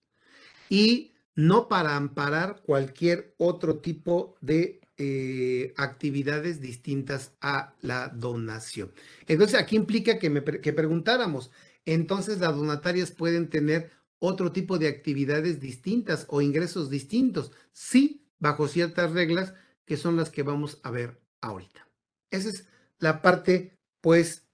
[0.70, 8.92] y no para amparar cualquier otro tipo de eh, actividades distintas a la donación.
[9.26, 11.50] Entonces, aquí implica que, me, que preguntáramos,
[11.86, 13.90] entonces las donatarias pueden tener
[14.24, 20.30] otro tipo de actividades distintas o ingresos distintos, sí, bajo ciertas reglas que son las
[20.30, 21.90] que vamos a ver ahorita.
[22.30, 22.68] Esa es
[23.00, 24.48] la parte, pues,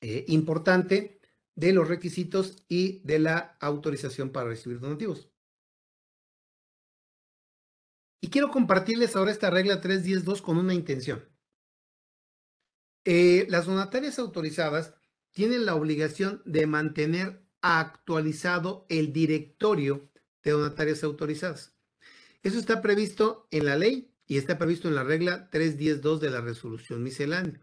[0.00, 1.20] eh, importante
[1.54, 5.30] de los requisitos y de la autorización para recibir donativos.
[8.20, 11.24] Y quiero compartirles ahora esta regla 3.10.2 con una intención.
[13.04, 14.92] Eh, las donatarias autorizadas
[15.30, 20.10] tienen la obligación de mantener actualizado el directorio
[20.42, 21.74] de donatarias autorizadas.
[22.42, 26.42] Eso está previsto en la ley y está previsto en la regla 3.10.2 de la
[26.42, 27.58] resolución miscelánea.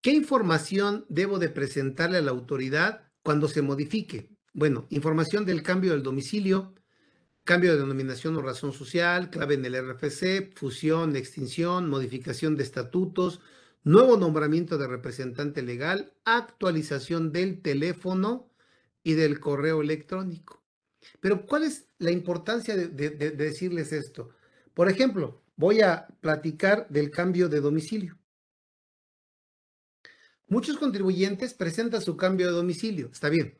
[0.00, 4.30] ¿Qué información debo de presentarle a la autoridad cuando se modifique?
[4.54, 6.74] Bueno, información del cambio del domicilio,
[7.44, 13.40] cambio de denominación o razón social, clave en el RFC, fusión, extinción, modificación de estatutos,
[13.84, 18.51] nuevo nombramiento de representante legal, actualización del teléfono
[19.02, 20.62] y del correo electrónico.
[21.20, 24.30] Pero ¿cuál es la importancia de, de decirles esto?
[24.74, 28.18] Por ejemplo, voy a platicar del cambio de domicilio.
[30.46, 33.58] Muchos contribuyentes presentan su cambio de domicilio, está bien,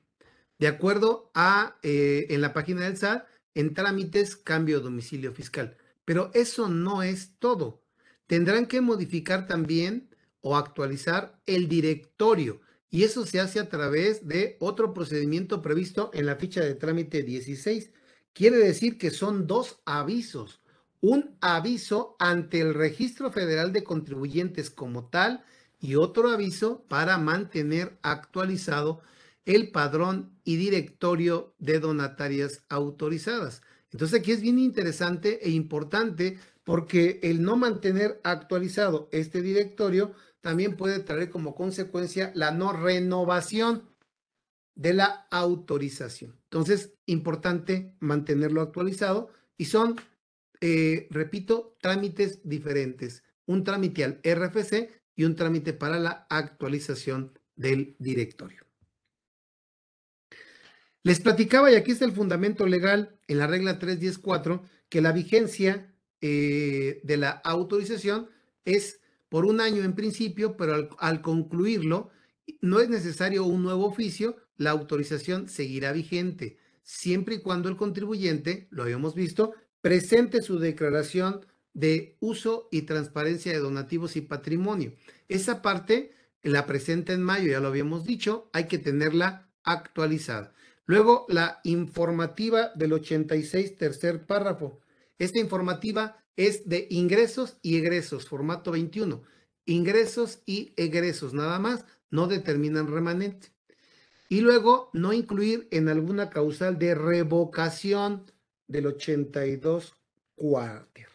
[0.59, 5.77] de acuerdo a eh, en la página del SAT, en trámites cambio de domicilio fiscal.
[6.05, 7.83] Pero eso no es todo.
[8.27, 12.61] Tendrán que modificar también o actualizar el directorio
[12.93, 17.25] y eso se hace a través de otro procedimiento previsto en la ficha de trámite
[17.25, 17.91] 16.
[18.33, 20.63] Quiere decir que son dos avisos
[21.03, 25.45] un aviso ante el Registro Federal de Contribuyentes como tal
[25.81, 29.03] y otro aviso para mantener actualizado
[29.45, 33.63] el padrón y directorio de donatarias autorizadas.
[33.91, 40.13] Entonces aquí es bien interesante e importante porque el no mantener actualizado este directorio
[40.43, 43.89] también puede traer como consecuencia la no renovación
[44.75, 46.39] de la autorización.
[46.45, 49.97] Entonces, importante mantenerlo actualizado y son
[50.65, 53.25] eh, repito, trámites diferentes.
[53.47, 58.65] Un trámite al RFC y un trámite para la actualización del directorio.
[61.03, 65.93] Les platicaba, y aquí está el fundamento legal en la regla 314, que la vigencia
[66.21, 68.31] eh, de la autorización
[68.65, 69.01] es
[69.33, 72.11] por un año en principio, pero al, concluirlo
[72.61, 78.69] no es necesario un nuevo oficio, la autorización seguirá vigente, siempre y cuando el contribuyente,
[78.69, 84.93] lo habíamos visto, presente su declaración de uso y transparencia de donativos y patrimonio.
[85.31, 86.13] Esa parte
[86.43, 90.53] la presenta en mayo, ya lo habíamos dicho, hay que tenerla actualizada.
[90.85, 94.81] Luego, la informativa del 86, tercer párrafo.
[95.19, 99.23] Esta informativa es de ingresos y egresos, formato 21.
[99.67, 103.53] Ingresos y egresos, nada más, no determinan remanente.
[104.29, 108.25] Y luego, no incluir en alguna causal de revocación
[108.67, 109.95] del 82
[110.35, 111.09] cuáter.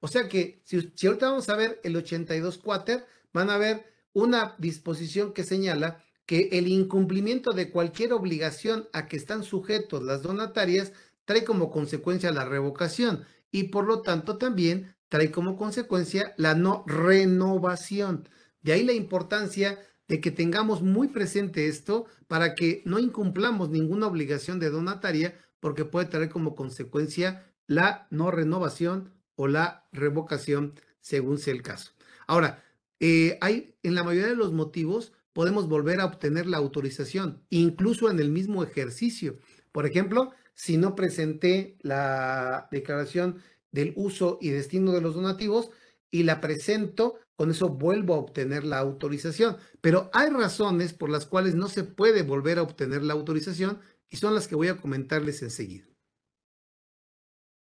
[0.00, 4.54] O sea que si, ahorita vamos a ver el 82 cuáter, van a ver una
[4.58, 10.92] disposición que señala que el incumplimiento de cualquier obligación a que están sujetos las donatarias
[11.24, 13.26] trae como consecuencia la revocación
[13.56, 18.28] y por lo tanto también trae como consecuencia la no renovación.
[18.60, 19.78] De ahí la importancia
[20.08, 25.86] de que tengamos muy presente esto para que no incumplamos ninguna obligación de donataria porque
[25.86, 31.92] puede traer como consecuencia la no renovación o la revocación según sea el caso.
[32.26, 32.62] Ahora,
[33.00, 38.10] eh, hay en la mayoría de los motivos podemos volver a obtener la autorización, incluso
[38.10, 39.38] en el mismo ejercicio.
[39.72, 45.70] Por ejemplo, si no presenté la declaración del uso y destino de los donativos
[46.10, 49.58] y la presento, con eso vuelvo a obtener la autorización.
[49.82, 54.16] Pero hay razones por las cuales no se puede volver a obtener la autorización y
[54.16, 55.86] son las que voy a comentarles enseguida.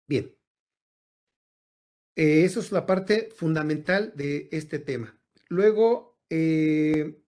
[0.08, 0.36] Bien.
[2.16, 5.18] Eh, eso es la parte fundamental de este tema.
[5.50, 7.21] Luego, eh,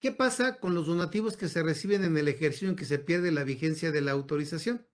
[0.00, 3.32] ¿qué pasa con los donativos que se reciben en el ejercicio en que se pierde
[3.32, 4.86] la vigencia de la autorización?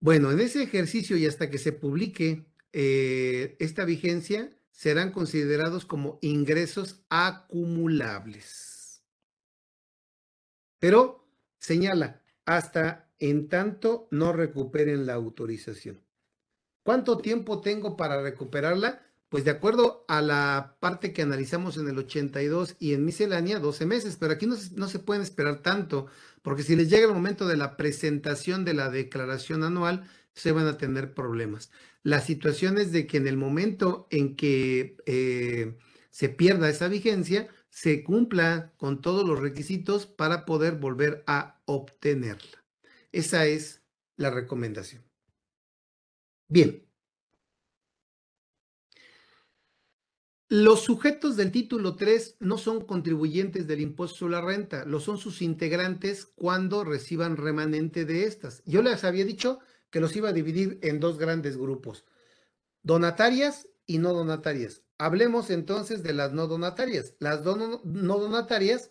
[0.00, 6.18] Bueno, en ese ejercicio y hasta que se publique eh, esta vigencia, serán considerados como
[6.22, 9.02] ingresos acumulables.
[10.78, 11.28] Pero
[11.58, 16.00] señala, hasta en tanto no recuperen la autorización.
[16.82, 19.06] ¿Cuánto tiempo tengo para recuperarla?
[19.30, 23.86] Pues de acuerdo a la parte que analizamos en el 82 y en miscelánea, 12
[23.86, 26.08] meses, pero aquí no, se pueden esperar tanto,
[26.42, 30.66] porque si les llega el momento de la presentación de la declaración anual, se van
[30.66, 31.70] a tener problemas.
[32.02, 35.78] La situación es de que en el momento en que eh,
[36.10, 42.64] se pierda esa vigencia, se cumpla con todos los requisitos para poder volver a obtenerla.
[43.12, 43.84] Esa es
[44.16, 45.04] la recomendación.
[46.48, 46.89] Bien.
[50.52, 55.16] Los sujetos del título 3 no son contribuyentes del impuesto sobre la renta, lo son
[55.16, 58.60] sus integrantes cuando reciban remanente de estas.
[58.66, 62.04] Yo les había dicho que los iba a dividir en dos grandes grupos,
[62.82, 64.82] donatarias y no donatarias.
[64.98, 67.14] Hablemos entonces de las no donatarias.
[67.20, 68.90] Las no donatarias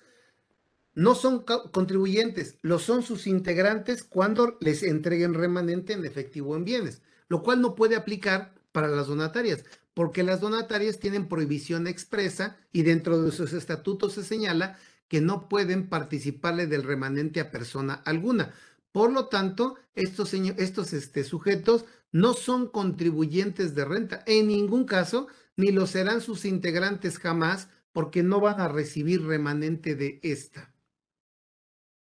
[0.94, 1.44] no son
[1.74, 7.60] contribuyentes, lo son sus integrantes cuando les entreguen remanente en efectivo en bienes, lo cual
[7.60, 13.32] no puede aplicar para las donatarias, porque las donatarias tienen prohibición expresa y dentro de
[13.32, 14.78] sus estatutos se señala
[15.08, 18.54] que no pueden participarle del remanente a persona alguna.
[18.92, 25.28] Por lo tanto, estos, estos este, sujetos no son contribuyentes de renta en ningún caso,
[25.58, 30.74] ni lo serán sus integrantes jamás, porque no van a recibir remanente de esta.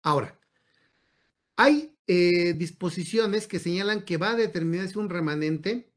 [0.02, 0.38] Ahora,
[1.56, 5.87] hay eh, disposiciones que señalan que va a determinarse un remanente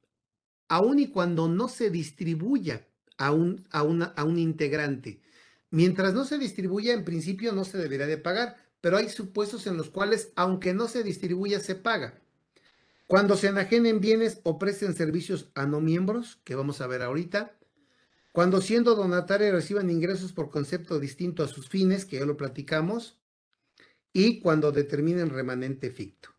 [0.71, 5.21] aun y cuando no se distribuya a un, integrante.
[5.69, 9.75] Mientras no se distribuya, en principio no se deberá de pagar, pero hay supuestos en
[9.75, 12.21] los cuales, aunque no se distribuya, se paga.
[13.05, 17.57] Cuando se enajenen bienes o presten servicios a no miembros, que vamos a ver ahorita.
[18.31, 23.19] Cuando siendo donatarios reciban ingresos por concepto distinto a sus fines, que ya lo platicamos.
[24.13, 26.29] Y cuando determinen remanente ficto.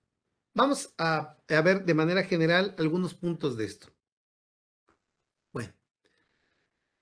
[0.54, 3.91] Vamos a, a ver de manera general algunos puntos de esto.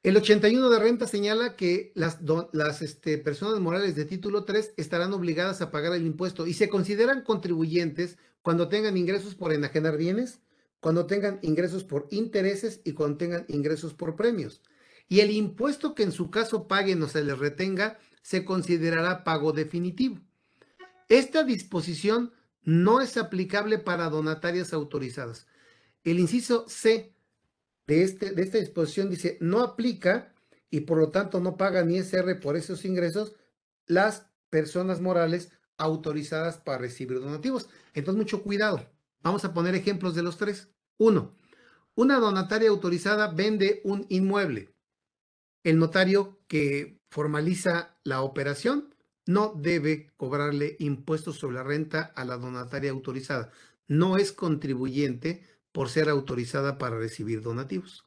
[0.02, 2.16] El 81 de renta señala que las,
[2.80, 7.22] este, personas morales de título 3 estarán obligadas a pagar el impuesto y se consideran
[7.22, 10.40] contribuyentes cuando tengan ingresos por enajenar bienes,
[10.80, 14.62] cuando tengan ingresos por intereses y cuando tengan ingresos por premios.
[15.06, 19.52] Y el impuesto que en su caso paguen o se les retenga se considerará pago
[19.52, 20.18] definitivo.
[21.10, 22.32] Esta disposición
[22.62, 25.46] no es aplicable para donatarias autorizadas.
[26.04, 27.12] El inciso C
[27.90, 30.32] de, este, de esta disposición dice, no aplica
[30.70, 33.34] y por lo tanto no paga ni SR por esos ingresos
[33.86, 37.68] las personas morales autorizadas para recibir donativos.
[37.92, 38.88] Entonces, mucho cuidado.
[39.22, 40.68] Vamos a poner ejemplos de los tres.
[40.98, 41.34] Uno,
[41.96, 44.72] una donataria autorizada vende un inmueble.
[45.64, 48.94] El notario que formaliza la operación
[49.26, 53.50] no debe cobrarle impuestos sobre la renta a la donataria autorizada.
[53.88, 58.04] No es contribuyente por ser autorizada para recibir donativos.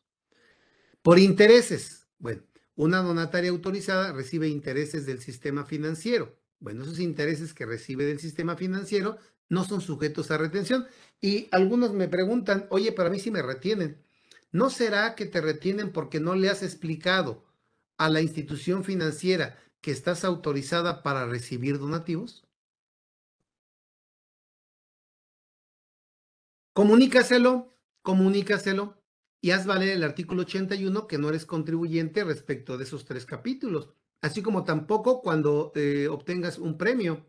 [1.01, 2.07] Por intereses.
[2.17, 2.43] Bueno,
[2.75, 6.37] una donataria autorizada recibe intereses del sistema financiero.
[6.59, 9.17] Bueno, esos intereses que recibe del sistema financiero
[9.49, 10.87] no son sujetos a retención.
[11.21, 14.01] Y algunos me preguntan, oye, para mí sí me retienen.
[14.51, 17.43] ¿No será que te retienen porque no le has explicado
[17.97, 22.45] a la institución financiera que estás autorizada para recibir donativos?
[26.73, 28.97] Comunícaselo, comunícaselo
[29.41, 33.89] y haz valer el artículo 81 que no eres contribuyente respecto de esos tres capítulos.
[34.21, 37.25] Así como tampoco cuando eh, obtengas un premio,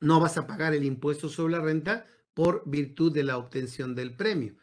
[0.00, 4.14] no vas a pagar el impuesto sobre la renta por virtud de la obtención del
[4.14, 4.56] premio,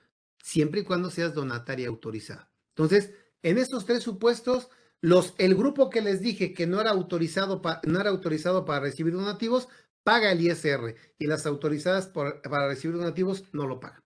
[0.44, 2.52] siempre y cuando seas donataria autorizada.
[2.76, 4.70] Entonces, en estos tres supuestos,
[5.02, 9.14] los, el grupo que les dije que no era autorizado, no era autorizado para recibir
[9.14, 9.70] donativos,
[10.04, 14.04] paga el ISR y las autorizadas para recibir donativos no lo pagan.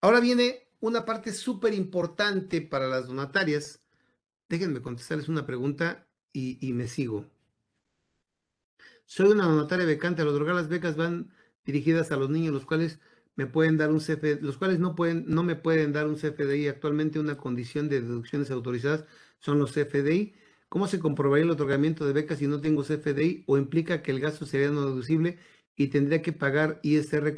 [0.00, 3.82] Ahora viene una parte súper importante para las donatarias.
[4.48, 7.26] Déjenme contestarles una pregunta y, me sigo.
[9.06, 10.22] Soy una donataria becante.
[10.22, 11.32] Al otorgar las becas van
[11.64, 13.00] dirigidas a los niños, los cuales
[13.36, 16.68] me pueden dar un CFDI, los cuales no, pueden, no me pueden dar un CFDI.
[16.68, 19.06] Actualmente una condición de deducciones autorizadas
[19.38, 20.34] son los CFDI.
[20.68, 24.20] ¿Cómo se comprobaría el otorgamiento de becas si no tengo CFDI o implica que el
[24.20, 25.38] gasto sería no deducible
[25.76, 27.34] y tendría que pagar ISR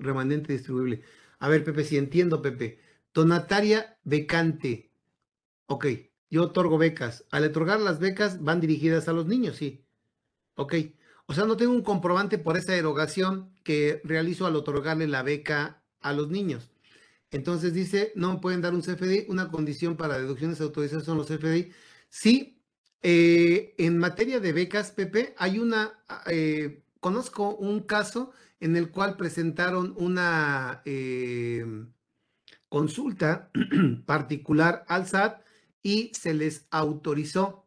[0.00, 1.02] remanente distribuible?
[1.38, 2.80] A ver, Pepe, si entiendo, Pepe.
[3.14, 4.92] Donataria becante.
[5.66, 5.86] Ok,
[6.30, 7.24] yo otorgo becas.
[7.30, 9.86] Al otorgar las becas van dirigidas a los niños, sí.
[10.56, 10.74] Ok.
[11.26, 15.84] O sea, no tengo un comprobante por esa erogación que realizo al otorgarle la beca
[16.00, 16.70] a los niños.
[17.30, 21.28] Entonces dice, no me pueden dar un CFDI, una condición para deducciones autorizadas son los
[21.28, 21.72] CFDI.
[22.08, 22.57] Sí,
[23.02, 29.16] eh, en materia de becas, Pepe, hay una, eh, conozco un caso en el cual
[29.16, 31.64] presentaron una eh,
[32.68, 33.50] consulta
[34.06, 35.42] particular al SAT
[35.82, 37.66] y se les autorizó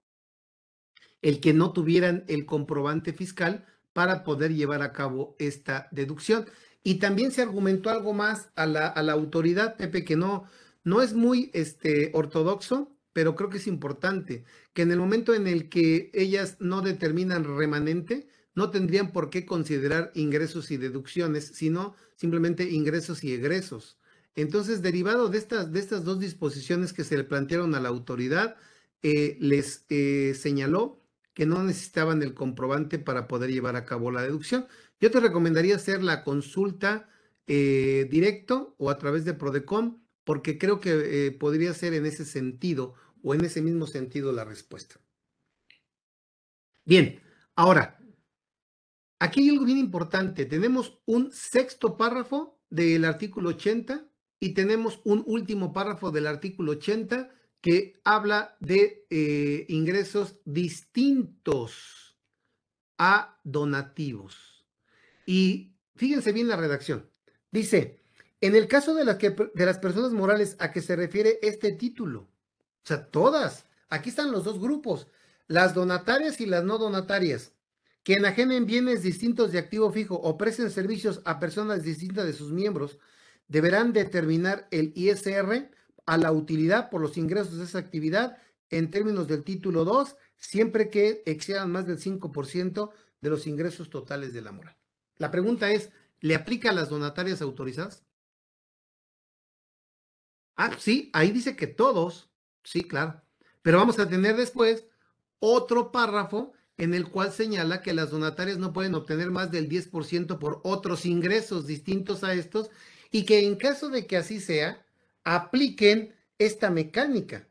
[1.22, 6.46] el que no tuvieran el comprobante fiscal para poder llevar a cabo esta deducción.
[6.84, 10.46] Y también se argumentó algo más a la, a la autoridad, Pepe, que no,
[10.84, 14.44] no es muy este, ortodoxo, pero creo que es importante,
[14.74, 19.46] que en el momento en el que ellas no determinan remanente, no tendrían por qué
[19.46, 23.98] considerar ingresos y deducciones, sino simplemente ingresos y egresos.
[24.36, 28.56] Entonces, derivado de estas, de estas dos disposiciones que se le plantearon a la autoridad,
[29.04, 31.02] eh, les eh, señaló
[31.34, 34.68] que no necesitaban el comprobante para poder llevar a cabo la deducción.
[35.00, 37.10] Yo te recomendaría hacer la consulta
[37.48, 40.02] eh, directo o a través de Prodecom,
[40.32, 44.96] porque creo que podría ser en ese sentido o en ese mismo sentido la respuesta.
[46.86, 47.20] Bien,
[47.54, 48.02] ahora,
[49.22, 50.48] Aquí hay algo bien importante.
[50.48, 54.04] Tenemos un sexto párrafo del artículo 80
[54.40, 57.30] y tenemos un último párrafo del artículo 80
[57.62, 62.18] que habla de eh, ingresos distintos
[62.98, 64.66] a donativos.
[65.28, 67.08] Y fíjense bien la redacción.
[67.52, 68.01] Dice,
[68.42, 72.88] en el caso de, de las personas morales a que se refiere este título, o
[72.88, 75.08] sea, todas, aquí están los dos grupos,
[75.48, 77.54] las donatarias y las no donatarias
[78.04, 82.52] que enajenen bienes distintos de activo fijo o presten servicios a personas distintas de sus
[82.52, 82.98] miembros,
[83.48, 85.70] deberán determinar el ISR
[86.06, 88.38] a la utilidad por los ingresos de esa actividad
[88.70, 94.34] en términos del título 2, siempre que excedan más del 5% de los ingresos totales
[94.34, 94.76] de la moral.
[95.18, 98.04] La pregunta es, ¿le aplica a las donatarias autorizadas?
[100.56, 102.30] Ah, sí, ahí dice que todos,
[102.64, 103.22] sí, claro.
[103.62, 104.86] Pero vamos a tener después
[105.40, 110.40] otro párrafo en el cual señala que las donatarias no pueden obtener más del 10%
[110.40, 112.70] por otros ingresos distintos a estos
[113.12, 114.86] y que en caso de que así sea,
[115.24, 117.48] apliquen esta mecánica.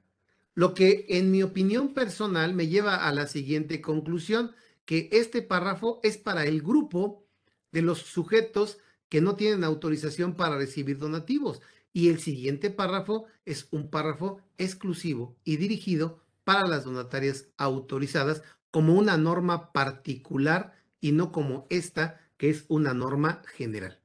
[0.55, 4.53] Lo que en mi opinión personal me lleva a la siguiente conclusión,
[4.85, 7.25] que este párrafo es para el grupo
[7.71, 8.79] de los sujetos
[9.09, 11.61] que no tienen autorización para recibir donativos.
[11.93, 18.95] Y el siguiente párrafo es un párrafo exclusivo y dirigido para las donatarias autorizadas como
[18.95, 24.01] una norma particular y no como esta, que es una norma general.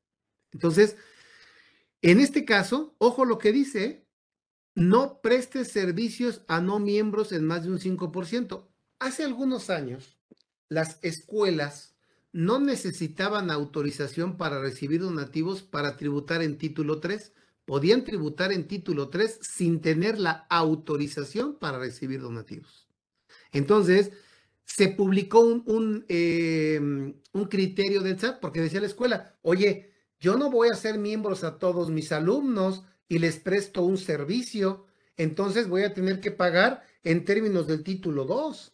[0.52, 0.98] Entonces,
[2.02, 4.06] en este caso, ojo lo que dice,
[4.76, 8.68] no preste servicios a no miembros en más de un 5%.
[9.00, 10.18] Hace algunos años,
[10.70, 11.96] las escuelas
[12.32, 17.32] no necesitaban autorización para recibir donativos para tributar en título 3.
[17.66, 22.88] Podían tributar en título 3 sin tener la autorización para recibir donativos.
[23.52, 24.12] Entonces,
[24.66, 30.50] se publicó un, em, un, criterio del SAT porque decía la escuela, oye, yo no
[30.50, 34.86] voy a ser miembros a todos mis alumnos y les presto un servicio,
[35.18, 38.74] entonces voy a tener que pagar en términos del título 2.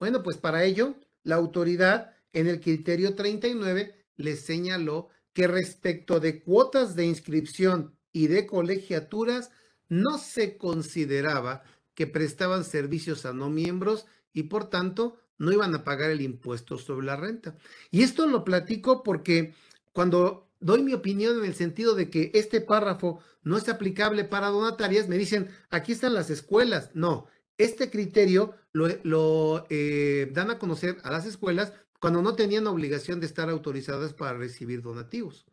[0.00, 6.42] Bueno, pues para ello, la autoridad en el criterio 39 les señaló que respecto de
[6.42, 9.50] cuotas de inscripción y de colegiaturas,
[9.88, 11.62] no se consideraba
[11.94, 16.78] que prestaban servicios a no miembros y por tanto no iban a pagar el impuesto
[16.78, 17.56] sobre la renta.
[17.90, 19.54] Y esto lo platico porque
[19.92, 24.48] cuando doy mi opinión en el sentido de que este párrafo no es aplicable para
[24.48, 26.90] donatarias, me dicen, aquí están las escuelas.
[26.94, 27.26] No,
[27.56, 33.26] este criterio lo, eh, dan a conocer a las escuelas cuando no tenían obligación de
[33.26, 35.46] estar autorizadas para recibir donativos.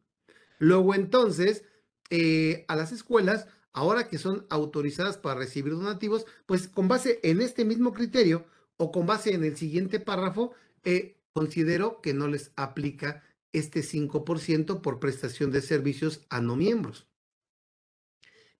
[0.59, 1.65] Luego entonces,
[2.09, 7.41] eh, a las escuelas, ahora que son autorizadas para recibir donativos, pues con base en
[7.41, 8.45] este mismo criterio,
[8.77, 14.81] o con base en el siguiente párrafo, eh, considero que no les aplica este 5%
[14.81, 17.07] por prestación de servicios a no miembros.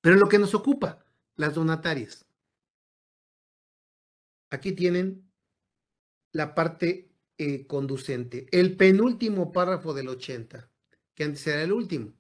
[0.02, 2.26] Pero lo que nos ocupa, las donatarias.
[4.50, 5.30] Aquí tienen
[6.32, 7.07] la parte
[7.38, 10.70] eh, conducente, el penúltimo párrafo del 80,
[11.14, 12.14] que antes era el último.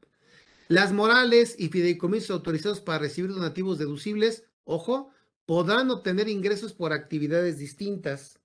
[0.67, 5.11] Las morales y fideicomisos autorizados para recibir donativos deducibles, ojo,
[5.45, 8.39] podrán obtener ingresos por actividades distintas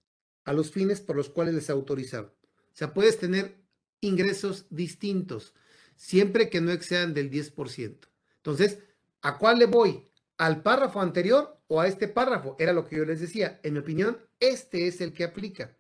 [0.45, 2.31] a los fines por los cuales les autorizaron.
[2.31, 3.59] O sea, puedes tener
[4.01, 5.55] ingresos distintos,
[5.97, 8.09] siempre que no excedan del 10%.
[8.37, 8.79] Entonces,
[9.21, 10.09] ¿a cuál le voy?
[10.39, 12.57] ¿Al párrafo anterior o a este párrafo?
[12.59, 13.61] Era lo que yo les decía.
[13.63, 15.77] En mi opinión, este es el que aplica.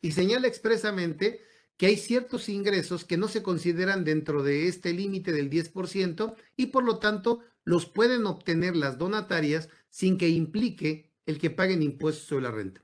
[0.00, 1.40] Y señala expresamente
[1.76, 6.66] que hay ciertos ingresos que no se consideran dentro de este límite del 10% y
[6.66, 12.26] por lo tanto los pueden obtener las donatarias sin que implique el que paguen impuestos
[12.26, 12.82] sobre la renta.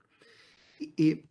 [0.79, 1.27] Y,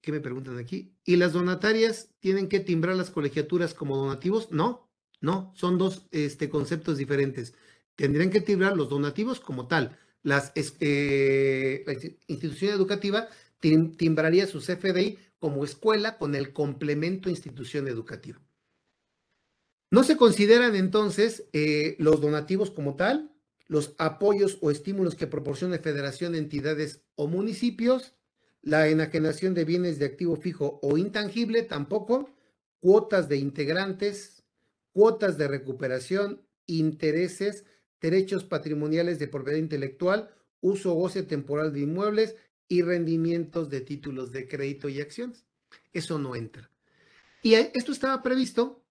[0.00, 0.94] ¿Qué me preguntan aquí?
[1.04, 4.50] ¿Y las donatarias tienen que timbrar las colegiaturas como donativos?
[4.50, 4.90] No,
[5.22, 7.54] no, son dos este, conceptos diferentes.
[7.96, 9.96] Tendrían que timbrar los donativos como tal.
[10.22, 11.94] Las, eh, la
[12.26, 13.28] institución educativa
[13.96, 18.40] timbraría su CFDI como escuela con el complemento institución educativa.
[19.90, 23.32] No se consideran entonces eh, los donativos como tal,
[23.66, 28.14] los apoyos o estímulos que proporcione federación, entidades o municipios,
[28.60, 32.30] la enajenación de bienes de activo fijo o intangible tampoco,
[32.80, 34.42] cuotas de integrantes,
[34.92, 37.64] cuotas de recuperación, intereses,
[38.00, 42.36] derechos patrimoniales de propiedad intelectual, uso o goce temporal de inmuebles
[42.74, 45.44] y rendimientos de títulos de crédito y acciones.
[45.92, 46.70] Eso no entra.
[47.42, 48.84] Y esto estaba previsto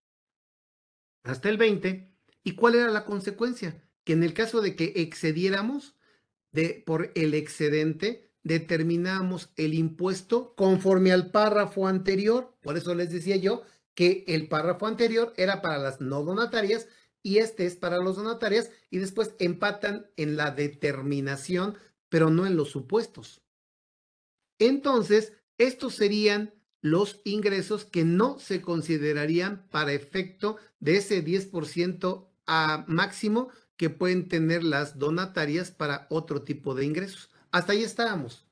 [1.24, 2.14] hasta el 20.
[2.44, 3.84] ¿Y cuál era la consecuencia?
[4.04, 5.96] Que en el caso de que excediéramos
[6.52, 12.56] de, por el excedente, determinamos el impuesto conforme al párrafo anterior.
[12.62, 13.64] Por eso les decía yo
[13.96, 16.88] que el párrafo anterior era para las no donatarias
[17.22, 21.78] y este es para los donatarias y después empatan en la determinación,
[22.10, 23.43] pero no en los supuestos.
[24.60, 32.84] Entonces, estos serían los ingresos que no se considerarían para efecto de ese 10% a
[32.88, 37.30] máximo que pueden tener las donatarias para otro tipo de ingresos.
[37.52, 38.46] Hasta ahí estábamos.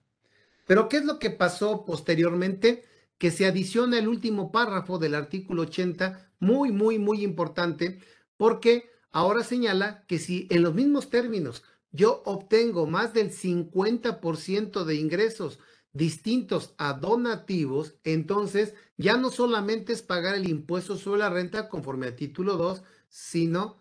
[0.66, 2.86] Pero ¿qué es lo que pasó posteriormente?
[3.18, 8.00] Que se adiciona el último párrafo del artículo 80, muy, muy, muy importante,
[8.38, 14.96] porque ahora señala que si en los mismos términos yo obtengo más del 50% de
[14.96, 15.60] ingresos
[15.94, 22.08] distintos a donativos, entonces ya no solamente es pagar el impuesto sobre la renta conforme
[22.08, 23.78] al título 2, sino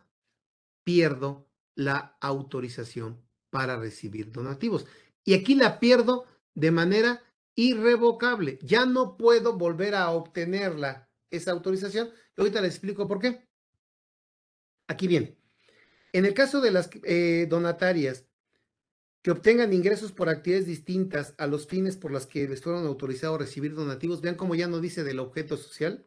[0.85, 4.87] pierdo la autorización para recibir donativos.
[5.25, 7.23] Y aquí la pierdo de manera
[7.55, 8.59] irrevocable.
[8.63, 12.11] Ya no puedo volver a obtenerla, esa autorización.
[12.37, 13.47] ahorita les explico por qué.
[14.89, 15.39] Aquí viene.
[16.13, 18.27] En el caso de las eh, donatarias
[19.23, 23.37] que obtengan ingresos por actividades distintas a los fines por las que les fueron autorizados
[23.37, 26.07] a recibir donativos, vean cómo ya no dice del objeto social,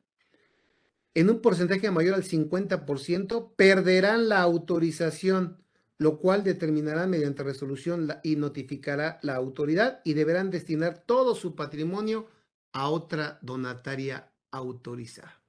[1.16, 5.64] en un porcentaje mayor al 50%, perderán la autorización,
[6.00, 12.28] lo cual determinará mediante resolución y notificará la autoridad y deberán destinar todo su patrimonio
[12.72, 15.43] a otra donataria autorizada.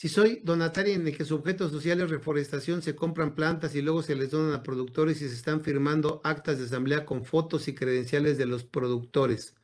[0.00, 3.82] Si soy donataria en el que su objeto social es reforestación, se compran plantas y
[3.82, 7.68] luego se les donan a productores y se están firmando actas de asamblea con fotos
[7.68, 9.54] y credenciales de los productores.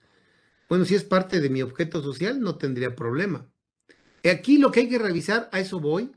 [0.68, 3.50] Bueno, si es parte de mi objeto social, no tendría problema.
[4.30, 6.12] Aquí lo que hay que revisar, a eso voy.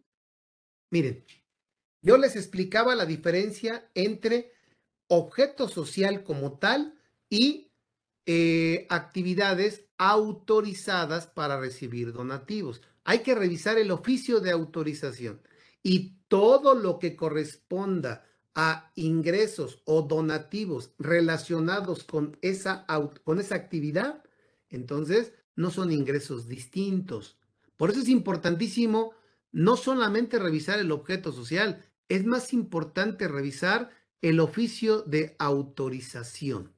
[0.91, 1.23] Miren,
[2.01, 4.51] yo les explicaba la diferencia entre
[5.07, 6.99] objeto social como tal
[7.29, 7.71] y
[8.25, 15.41] eh, actividades autorizadas para recibir donativos hay que revisar el oficio de autorización
[15.81, 22.85] y todo lo que corresponda a ingresos o donativos relacionados con esa,
[23.23, 24.23] con esa actividad,
[24.69, 27.39] entonces no son ingresos distintos.
[27.77, 29.15] Por eso es importantísimo
[29.51, 33.89] no solamente revisar el objeto social, es más importante revisar
[34.21, 36.75] el oficio de autorización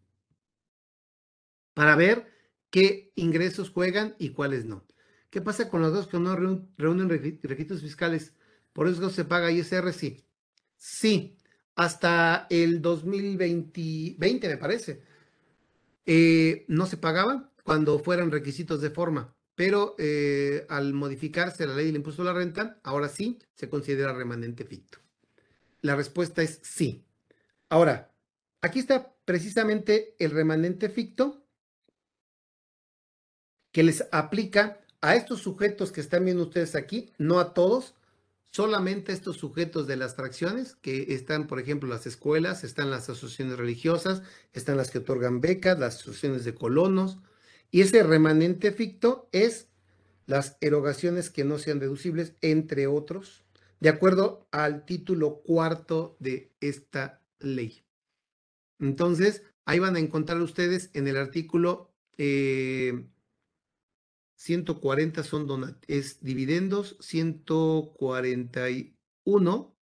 [1.73, 2.32] para ver
[2.69, 4.86] qué ingresos juegan y cuáles no.
[5.32, 6.36] ¿Qué pasa con los dos que no
[6.77, 8.34] reúnen requisitos fiscales?
[8.73, 10.25] Por eso se paga ISR, sí.
[10.75, 11.38] Sí,
[11.75, 15.03] hasta el 2020, me parece.
[16.05, 21.86] Eh, no se pagaba cuando fueran requisitos de forma, pero eh, al modificarse la ley
[21.86, 24.97] del impuesto a la renta, ahora sí se considera remanente ficto.
[25.82, 27.05] La respuesta es sí.
[27.69, 28.13] Ahora,
[28.59, 31.45] aquí está precisamente el remanente ficto
[33.71, 37.95] que les aplica a estos sujetos que están viendo ustedes aquí, no a todos,
[38.51, 43.57] solamente estos sujetos de las fracciones, que están, por ejemplo, las escuelas, están las asociaciones
[43.57, 44.21] religiosas,
[44.53, 47.17] están las que otorgan becas, las asociaciones de colonos,
[47.71, 49.67] y ese remanente ficto es
[50.27, 53.43] las erogaciones que no sean deducibles, entre otros,
[53.79, 57.83] de acuerdo al título cuarto de esta ley.
[58.79, 61.89] Entonces, ahí van a encontrar ustedes en el artículo
[64.41, 69.77] 140 eh, son es dividendos, 141.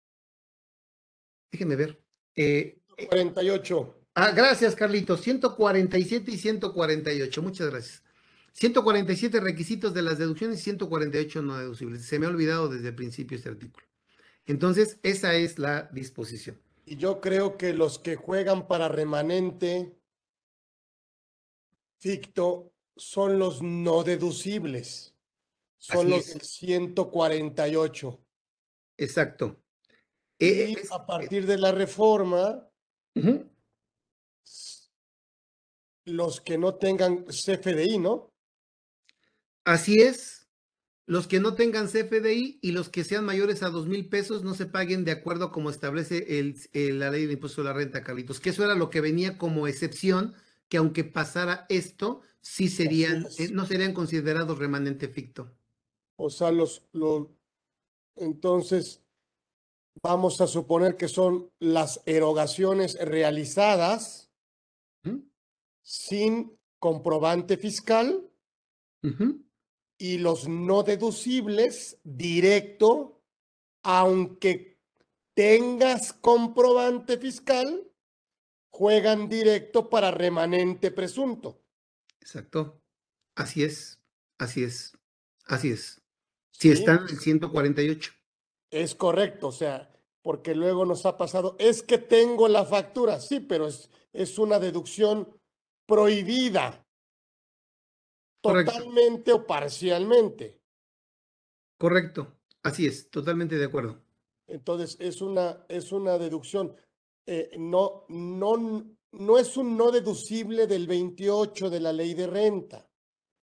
[1.51, 2.01] Déjenme ver.
[2.37, 3.95] 48.
[3.97, 5.23] Eh, ah, gracias, Carlitos.
[5.23, 7.43] 147 y 148.
[7.43, 8.05] Muchas gracias.
[8.53, 12.05] 147 requisitos de las deducciones y 148 no deducibles.
[12.05, 13.85] Se me ha olvidado desde el principio este artículo.
[14.47, 16.63] Entonces, esa es la disposición.
[16.87, 19.99] Y yo creo que los que juegan para remanente
[21.99, 25.15] ficto son los no deducibles.
[25.79, 28.21] Son los 148.
[28.97, 29.61] Exacto.
[30.39, 32.69] Y a partir de la reforma,
[36.05, 38.33] los que no tengan CFDI, ¿no?
[39.65, 40.49] Así es.
[41.07, 44.55] Los que no tengan CFDI y los que sean mayores a dos mil pesos no
[44.55, 46.57] se paguen de acuerdo como establece el,
[46.99, 48.41] la ley de impuesto a la renta, Carlitos.
[48.41, 50.35] Que eso era lo que venía como excepción,
[50.69, 55.57] que aunque pasara esto, sí serían, eh, no serían considerados remanente ficto.
[56.17, 57.29] O sea, los, los,
[58.17, 59.03] entonces
[60.03, 64.31] vamos a suponer que son las erogaciones realizadas
[65.83, 68.31] sin comprobante fiscal
[69.99, 73.23] y los no deducibles directo,
[73.83, 74.79] aunque
[75.35, 77.91] tengas comprobante fiscal,
[78.71, 81.64] juegan directo para remanente presunto.
[82.25, 82.81] Exacto.
[83.37, 84.01] Así es,
[84.39, 84.97] así es,
[85.45, 86.01] así es.
[86.53, 88.13] Si están en el 148.
[88.71, 93.41] Es correcto, o sea, porque luego nos ha pasado, es que tengo la factura, sí,
[93.41, 95.39] pero es, es una deducción
[95.87, 96.87] prohibida
[98.41, 100.63] totalmente o parcialmente.
[101.79, 104.03] Correcto, así es, totalmente de acuerdo.
[104.47, 106.75] Entonces, es una, es una deducción.
[107.27, 112.89] Eh, no, no, no es un no deducible del 28 de la ley de renta.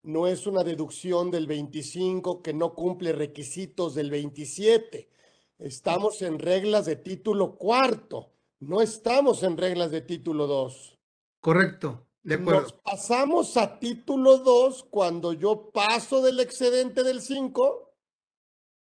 [0.02, 5.11] No es una deducción del 25 que no cumple requisitos del 27.
[5.59, 8.32] Estamos en reglas de título cuarto.
[8.61, 10.98] No estamos en reglas de título 2.
[11.40, 12.07] Correcto.
[12.22, 17.94] Nos pasamos a título 2 cuando yo paso del excedente del 5,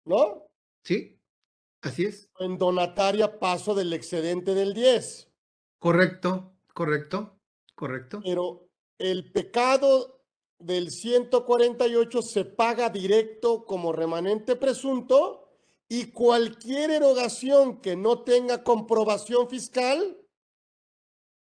[0.06, 0.48] ¿no?
[0.84, 1.20] Sí,
[1.82, 2.30] así es.
[2.38, 5.32] En donataria paso del excedente del 10.
[5.80, 7.40] Correcto, correcto,
[7.76, 8.22] correcto.
[8.24, 10.24] Pero el pecado
[10.60, 15.50] del 148 se paga directo como remanente presunto
[15.88, 20.18] y cualquier erogación que no tenga comprobación fiscal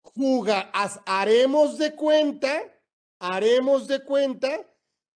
[0.02, 0.70] juga,
[1.06, 2.80] haremos de cuenta,
[3.18, 4.68] haremos de cuenta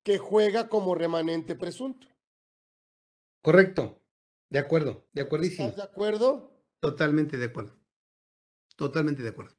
[0.02, 2.06] que juega como remanente presunto.
[3.42, 4.00] Correcto,
[4.50, 5.68] de acuerdo, de acuerdísimo.
[5.68, 6.52] ¿Estás de acuerdo?
[6.80, 7.78] Totalmente de acuerdo.
[8.76, 9.56] Totalmente de acuerdo.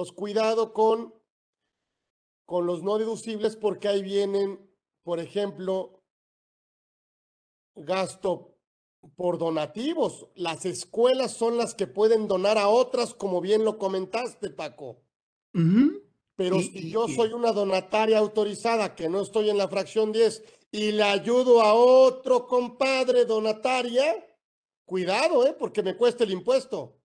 [0.00, 1.14] Entonces, cuidado con,
[2.46, 4.58] con los no deducibles porque ahí vienen,
[5.02, 6.02] por ejemplo,
[7.74, 8.56] gasto
[9.14, 10.28] por donativos.
[10.36, 15.02] Las escuelas son las que pueden donar a otras, como bien lo comentaste, Paco.
[15.52, 20.42] Pero si yo soy una donataria autorizada, que no estoy en la fracción 10,
[20.72, 24.26] y le ayudo a otro compadre donataria,
[24.86, 25.54] cuidado, ¿eh?
[25.58, 26.99] porque me cuesta el impuesto.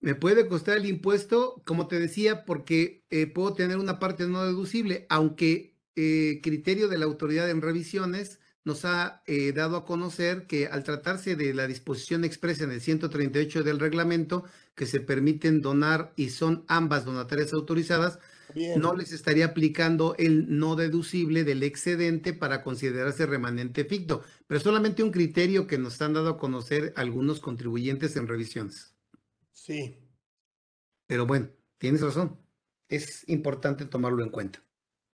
[0.00, 4.44] Me puede costar el impuesto, como te decía, porque eh, puedo tener una parte no
[4.44, 10.46] deducible, aunque eh, criterio de la autoridad en revisiones nos ha eh, dado a conocer
[10.46, 14.44] que al tratarse de la disposición expresa en el 138 del reglamento,
[14.74, 18.18] que se permiten donar y son ambas donatarias autorizadas,
[18.78, 25.02] no les estaría aplicando el no deducible del excedente para considerarse remanente ficto, pero solamente
[25.02, 28.94] un criterio que nos han dado a conocer algunos contribuyentes en revisiones.
[29.60, 29.94] Sí.
[31.06, 32.40] Pero bueno, tienes razón.
[32.88, 34.64] Es importante tomarlo en cuenta.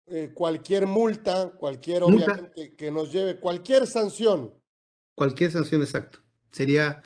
[0.06, 4.54] Eh, cualquier multa, cualquier obviamente que nos lleve, cualquier sanción.
[5.16, 6.20] Cualquier sanción, exacto.
[6.52, 7.02] Sería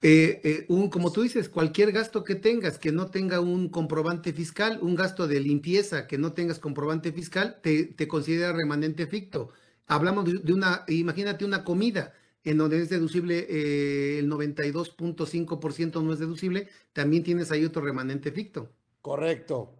[0.00, 4.32] eh, eh, un, como tú dices, cualquier gasto que tengas que no tenga un comprobante
[4.32, 9.50] fiscal, un gasto de limpieza que no tengas comprobante fiscal, te, te considera remanente ficto.
[9.86, 12.14] Hablamos de, una, imagínate una comida
[12.46, 18.70] en donde es deducible el 92.5% no es deducible, también tienes ahí otro remanente ficto.
[19.02, 19.74] Correcto.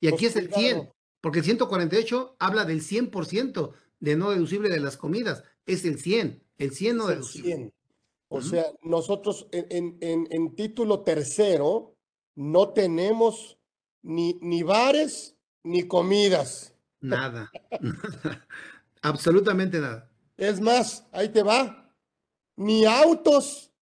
[0.00, 0.90] Y aquí pues es el 100.
[1.20, 6.42] Porque el 148 habla del 100% de no deducible de las comidas, es el 100,
[6.58, 7.72] el 100 no deducible.
[8.28, 11.94] O sea, nosotros en, en, en, título tercero
[12.34, 13.56] no tenemos
[14.02, 16.74] ni, ni bares ni comidas.
[17.00, 17.52] Nada,
[19.00, 20.10] absolutamente nada.
[20.36, 21.83] Es más, ahí te va,
[22.56, 23.72] ni autos.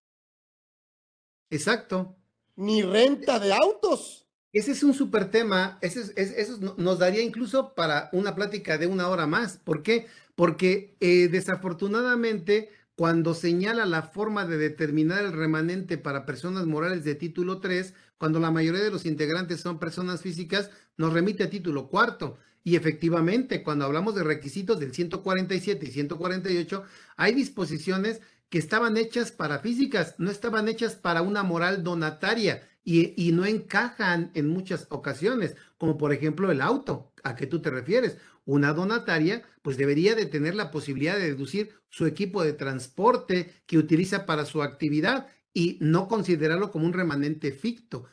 [1.49, 2.15] Exacto.
[2.55, 4.27] Ni renta de autos.
[4.51, 9.09] Ese es un súper tema, ese, eso nos daría incluso para una plática de una
[9.09, 9.57] hora más.
[9.57, 10.05] ¿Por qué?
[10.35, 17.15] Porque eh, desafortunadamente cuando señala la forma de determinar el remanente para personas morales de
[17.15, 21.87] título 3, cuando la mayoría de los integrantes son personas físicas, nos remite a título
[21.89, 22.37] cuarto.
[22.63, 26.83] Y efectivamente, cuando hablamos de requisitos del 147 y 148,
[27.17, 28.21] hay disposiciones
[28.53, 34.29] que estaban hechas para físicas, no estaban hechas para una moral donataria y, no encajan
[34.35, 38.19] en muchas ocasiones, como por ejemplo el auto, a que tú te refieres.
[38.45, 43.79] Una donataria, pues debería de tener la posibilidad de deducir su equipo de transporte que
[43.79, 48.05] utiliza para su actividad y no considerarlo como un remanente ficto.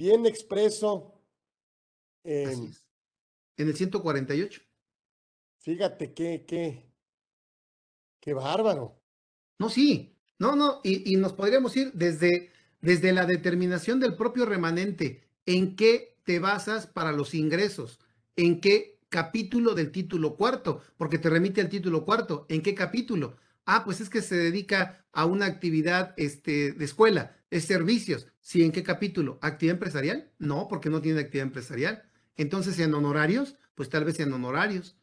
[0.00, 1.14] Bien expreso.
[2.24, 2.74] En
[3.56, 4.62] el 148.
[5.60, 6.89] Fíjate qué, qué,
[8.20, 9.00] qué bárbaro.
[9.58, 12.50] No, sí, no, no, y, y nos podríamos ir desde
[12.80, 18.00] desde la determinación del propio remanente, en qué te basas para los ingresos,
[18.36, 23.36] en qué capítulo del título cuarto, porque te remite al título cuarto, ¿en qué capítulo?
[23.66, 28.26] Ah, pues es que se dedica a una actividad este, de escuela, es servicios.
[28.40, 29.38] Sí, ¿en qué capítulo?
[29.42, 30.30] ¿Actividad empresarial?
[30.38, 32.02] No, porque no tiene actividad empresarial.
[32.36, 33.56] Entonces, ¿en honorarios?
[33.74, 34.96] Pues tal vez en honorarios.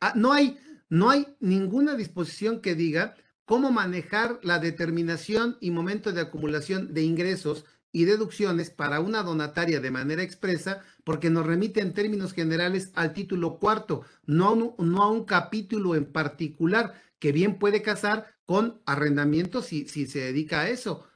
[0.00, 0.58] Ah, no hay,
[0.92, 3.16] no hay ninguna disposición que diga
[3.46, 9.80] cómo manejar la determinación y momento de acumulación de ingresos y deducciones para una donataria
[9.80, 15.10] de manera expresa, porque nos remite en términos generales al título cuarto, no no a
[15.10, 20.68] un capítulo en particular, que bien puede casar con arrendamiento si, si se dedica a
[20.68, 21.06] eso,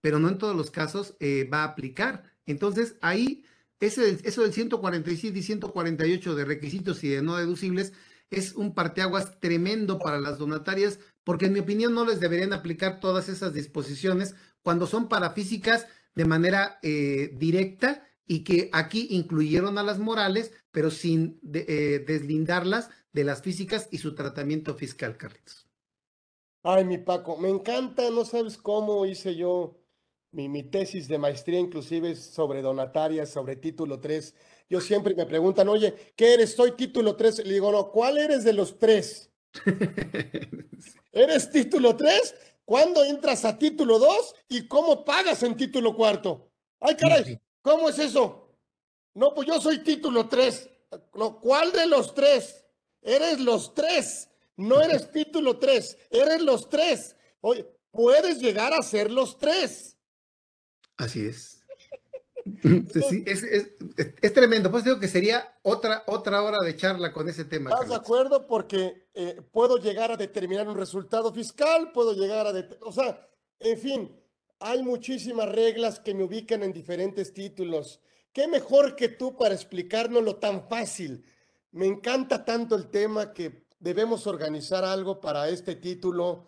[0.00, 2.22] pero no en todos los casos eh, va a aplicar.
[2.46, 3.44] Entonces, ahí,
[3.80, 7.94] ese, eso del 147 y 148 de requisitos y de no deducibles
[8.38, 13.00] es un parteaguas tremendo para las donatarias, porque en mi opinión no les deberían aplicar
[13.00, 19.78] todas esas disposiciones cuando son para físicas de manera eh, directa y que aquí incluyeron
[19.78, 25.68] a las morales, pero sin eh, deslindarlas de las físicas y su tratamiento fiscal, Carlitos.
[26.62, 29.78] Ay, mi Paco, me encanta, no sabes cómo hice yo
[30.32, 34.34] mi, mi tesis de maestría, inclusive sobre donatarias, sobre título 3
[34.74, 36.56] yo siempre me preguntan, oye, ¿qué eres?
[36.56, 37.46] Soy título 3.
[37.46, 39.30] Le digo, no, ¿cuál eres de los tres?
[41.12, 42.34] ¿Eres título 3?
[42.64, 44.34] ¿Cuándo entras a título 2?
[44.48, 46.50] ¿Y cómo pagas en título cuarto?
[46.80, 48.58] Ay, caray, ¿cómo es eso?
[49.14, 50.68] No, pues yo soy título 3.
[51.40, 52.64] ¿Cuál de los tres?
[53.00, 54.28] Eres los tres.
[54.56, 57.14] No eres título 3, eres los tres.
[57.40, 59.96] Oye, puedes llegar a ser los tres.
[60.96, 61.53] Así es.
[62.44, 64.70] Sí, es, tremendo.
[64.70, 67.70] Pues digo que sería otra, otra hora de charla con ese tema.
[67.70, 68.46] ¿Estás de acuerdo?
[68.46, 72.52] Porque eh, puedo llegar a determinar un resultado fiscal, puedo llegar a...
[72.82, 73.28] O sea,
[73.60, 74.20] en fin,
[74.60, 78.00] hay muchísimas reglas que me ubican en diferentes títulos.
[78.32, 81.24] ¿Qué mejor que tú para explicárnoslo tan fácil?
[81.70, 86.46] Me encanta tanto el tema que debemos organizar algo para este título,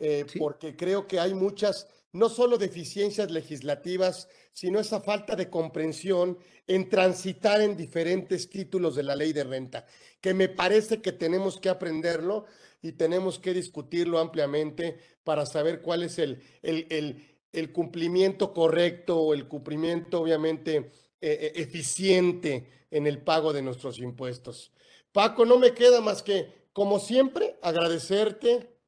[0.00, 6.38] eh, porque creo que hay muchas no solo deficiencias legislativas, sino esa falta de comprensión
[6.66, 9.86] en transitar en diferentes títulos de la ley de renta,
[10.20, 12.46] que me parece que tenemos que aprenderlo
[12.82, 19.34] y tenemos que discutirlo ampliamente para saber cuál es el, el, el, cumplimiento correcto o
[19.34, 20.90] el cumplimiento obviamente eh,
[21.20, 24.72] eh, eficiente en el pago de nuestros impuestos.
[25.12, 28.79] Paco, no me queda más que, como siempre, agradecerte,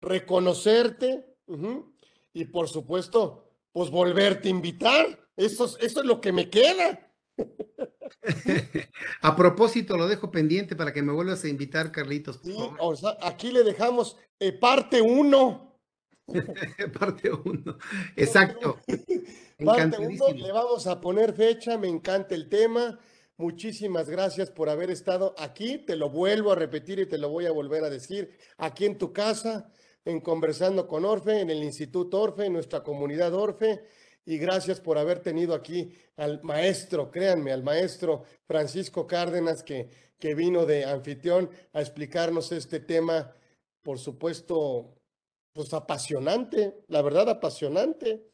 [0.00, 1.26] reconocerte
[2.32, 5.28] y por supuesto, pues volverte a invitar.
[5.36, 7.10] Eso, eso es lo que me queda.
[9.22, 12.40] a propósito, lo dejo pendiente para que me vuelvas a invitar, Carlitos.
[12.42, 15.78] Sí, o sea, aquí le dejamos eh, parte uno.
[16.98, 17.78] parte uno.
[18.16, 18.78] Exacto.
[19.64, 22.98] parte uno, le vamos a poner fecha, me encanta el tema.
[23.36, 25.78] Muchísimas gracias por haber estado aquí.
[25.78, 28.98] Te lo vuelvo a repetir y te lo voy a volver a decir aquí en
[28.98, 29.72] tu casa
[30.04, 33.84] en Conversando con Orfe, en el Instituto Orfe, en nuestra comunidad Orfe.
[34.24, 39.88] Y gracias por haber tenido aquí al maestro, créanme, al maestro Francisco Cárdenas, que,
[40.18, 43.34] que vino de anfitrión a explicarnos este tema,
[43.82, 44.94] por supuesto,
[45.52, 48.26] pues apasionante, la verdad apasionante.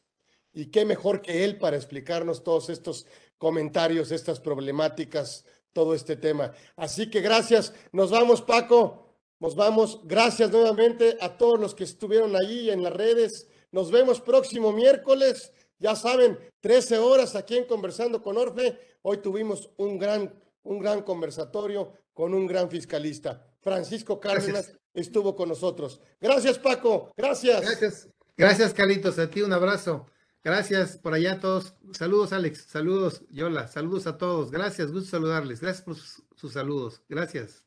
[0.53, 3.05] Y qué mejor que él para explicarnos todos estos
[3.37, 5.45] comentarios, estas problemáticas
[5.77, 6.53] todo este tema.
[6.75, 7.71] Así que gracias.
[7.91, 9.06] Nos vamos, Paco.
[9.39, 10.01] Nos vamos.
[10.05, 13.47] Gracias nuevamente a todos los que estuvieron allí en las redes.
[13.71, 15.53] Nos vemos próximo miércoles.
[15.79, 18.79] Ya saben, 13 horas aquí en Conversando con Orfe.
[19.03, 20.33] Hoy tuvimos un gran,
[20.63, 23.45] un gran conversatorio con un gran fiscalista.
[23.61, 26.01] Francisco Cárdenas estuvo con nosotros.
[26.19, 27.11] Gracias, Paco.
[27.15, 27.61] Gracias.
[27.61, 28.09] Gracias.
[28.35, 29.19] Gracias, Carlitos.
[29.19, 30.07] A ti un abrazo.
[30.43, 31.75] Gracias por allá a todos.
[31.91, 32.65] Saludos, Alex.
[32.69, 33.67] Saludos, Yola.
[33.67, 34.49] Saludos a todos.
[34.49, 34.91] Gracias.
[34.91, 35.59] Gusto saludarles.
[35.59, 37.03] Gracias por sus, sus saludos.
[37.07, 37.66] Gracias.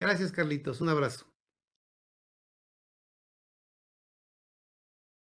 [0.00, 0.80] Gracias, Carlitos.
[0.80, 1.29] Un abrazo.